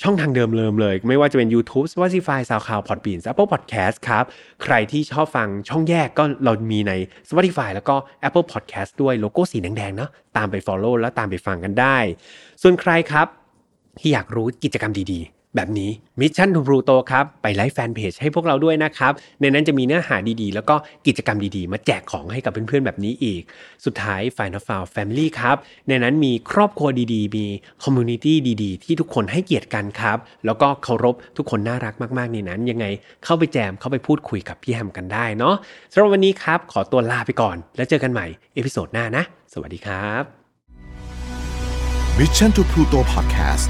[0.02, 4.24] ช่องทางเดิมเลิมเลย ไม่ว่าจะเป็น YouTube Spotify SoundCloud Podbean Apple Podcast ครับ
[4.64, 6.92] ใครที่ชอบฟังช่องแยกก็เรามีใน
[7.30, 7.96] Spotify แล้วก็
[8.28, 11.98] Apple Podcast ด้วยโลโก้สีแดงๆเนาะตามไป Follow แล้วตามไปฟังกันได้
[12.62, 13.28] ส่วนใครครับ
[14.00, 20.76] ที่อยากรู้กิจกรรมดีๆ แบบนี้ Mission to Pluto ครับ ไปไลฟ์แฟนเพจให้พวกเราด้วยนะครับ ในนั้นจะมีเนื้อหาดีๆ แล้วก็
[21.08, 23.42] กิจกรรมดีๆ มาแจกของให้กับเพื่อนๆ แบบนี้อีก
[23.86, 25.56] สุดท้าย Final f i l e Family ครับ
[25.88, 27.46] ในนั้นมีครอบครัวดีๆ มี
[27.84, 32.86] community ดีๆ ที่ทุกคนให้เกียรติกันครับ แล้วก็เคารพทุกคนน่ารักมากๆ ในนั้น ยังไง
[33.24, 35.56] เข้าไปแจมเข้าไปพูดคุยกับพี่แฮมกันได้เนาะ
[35.92, 40.24] สำหรับวันนี้ครับขอตัวลาไปก่อน แล้วเจอกันใหม่ episode หน้านะ สวัสดีครับ
[42.20, 43.70] Mission to Pluto Podcast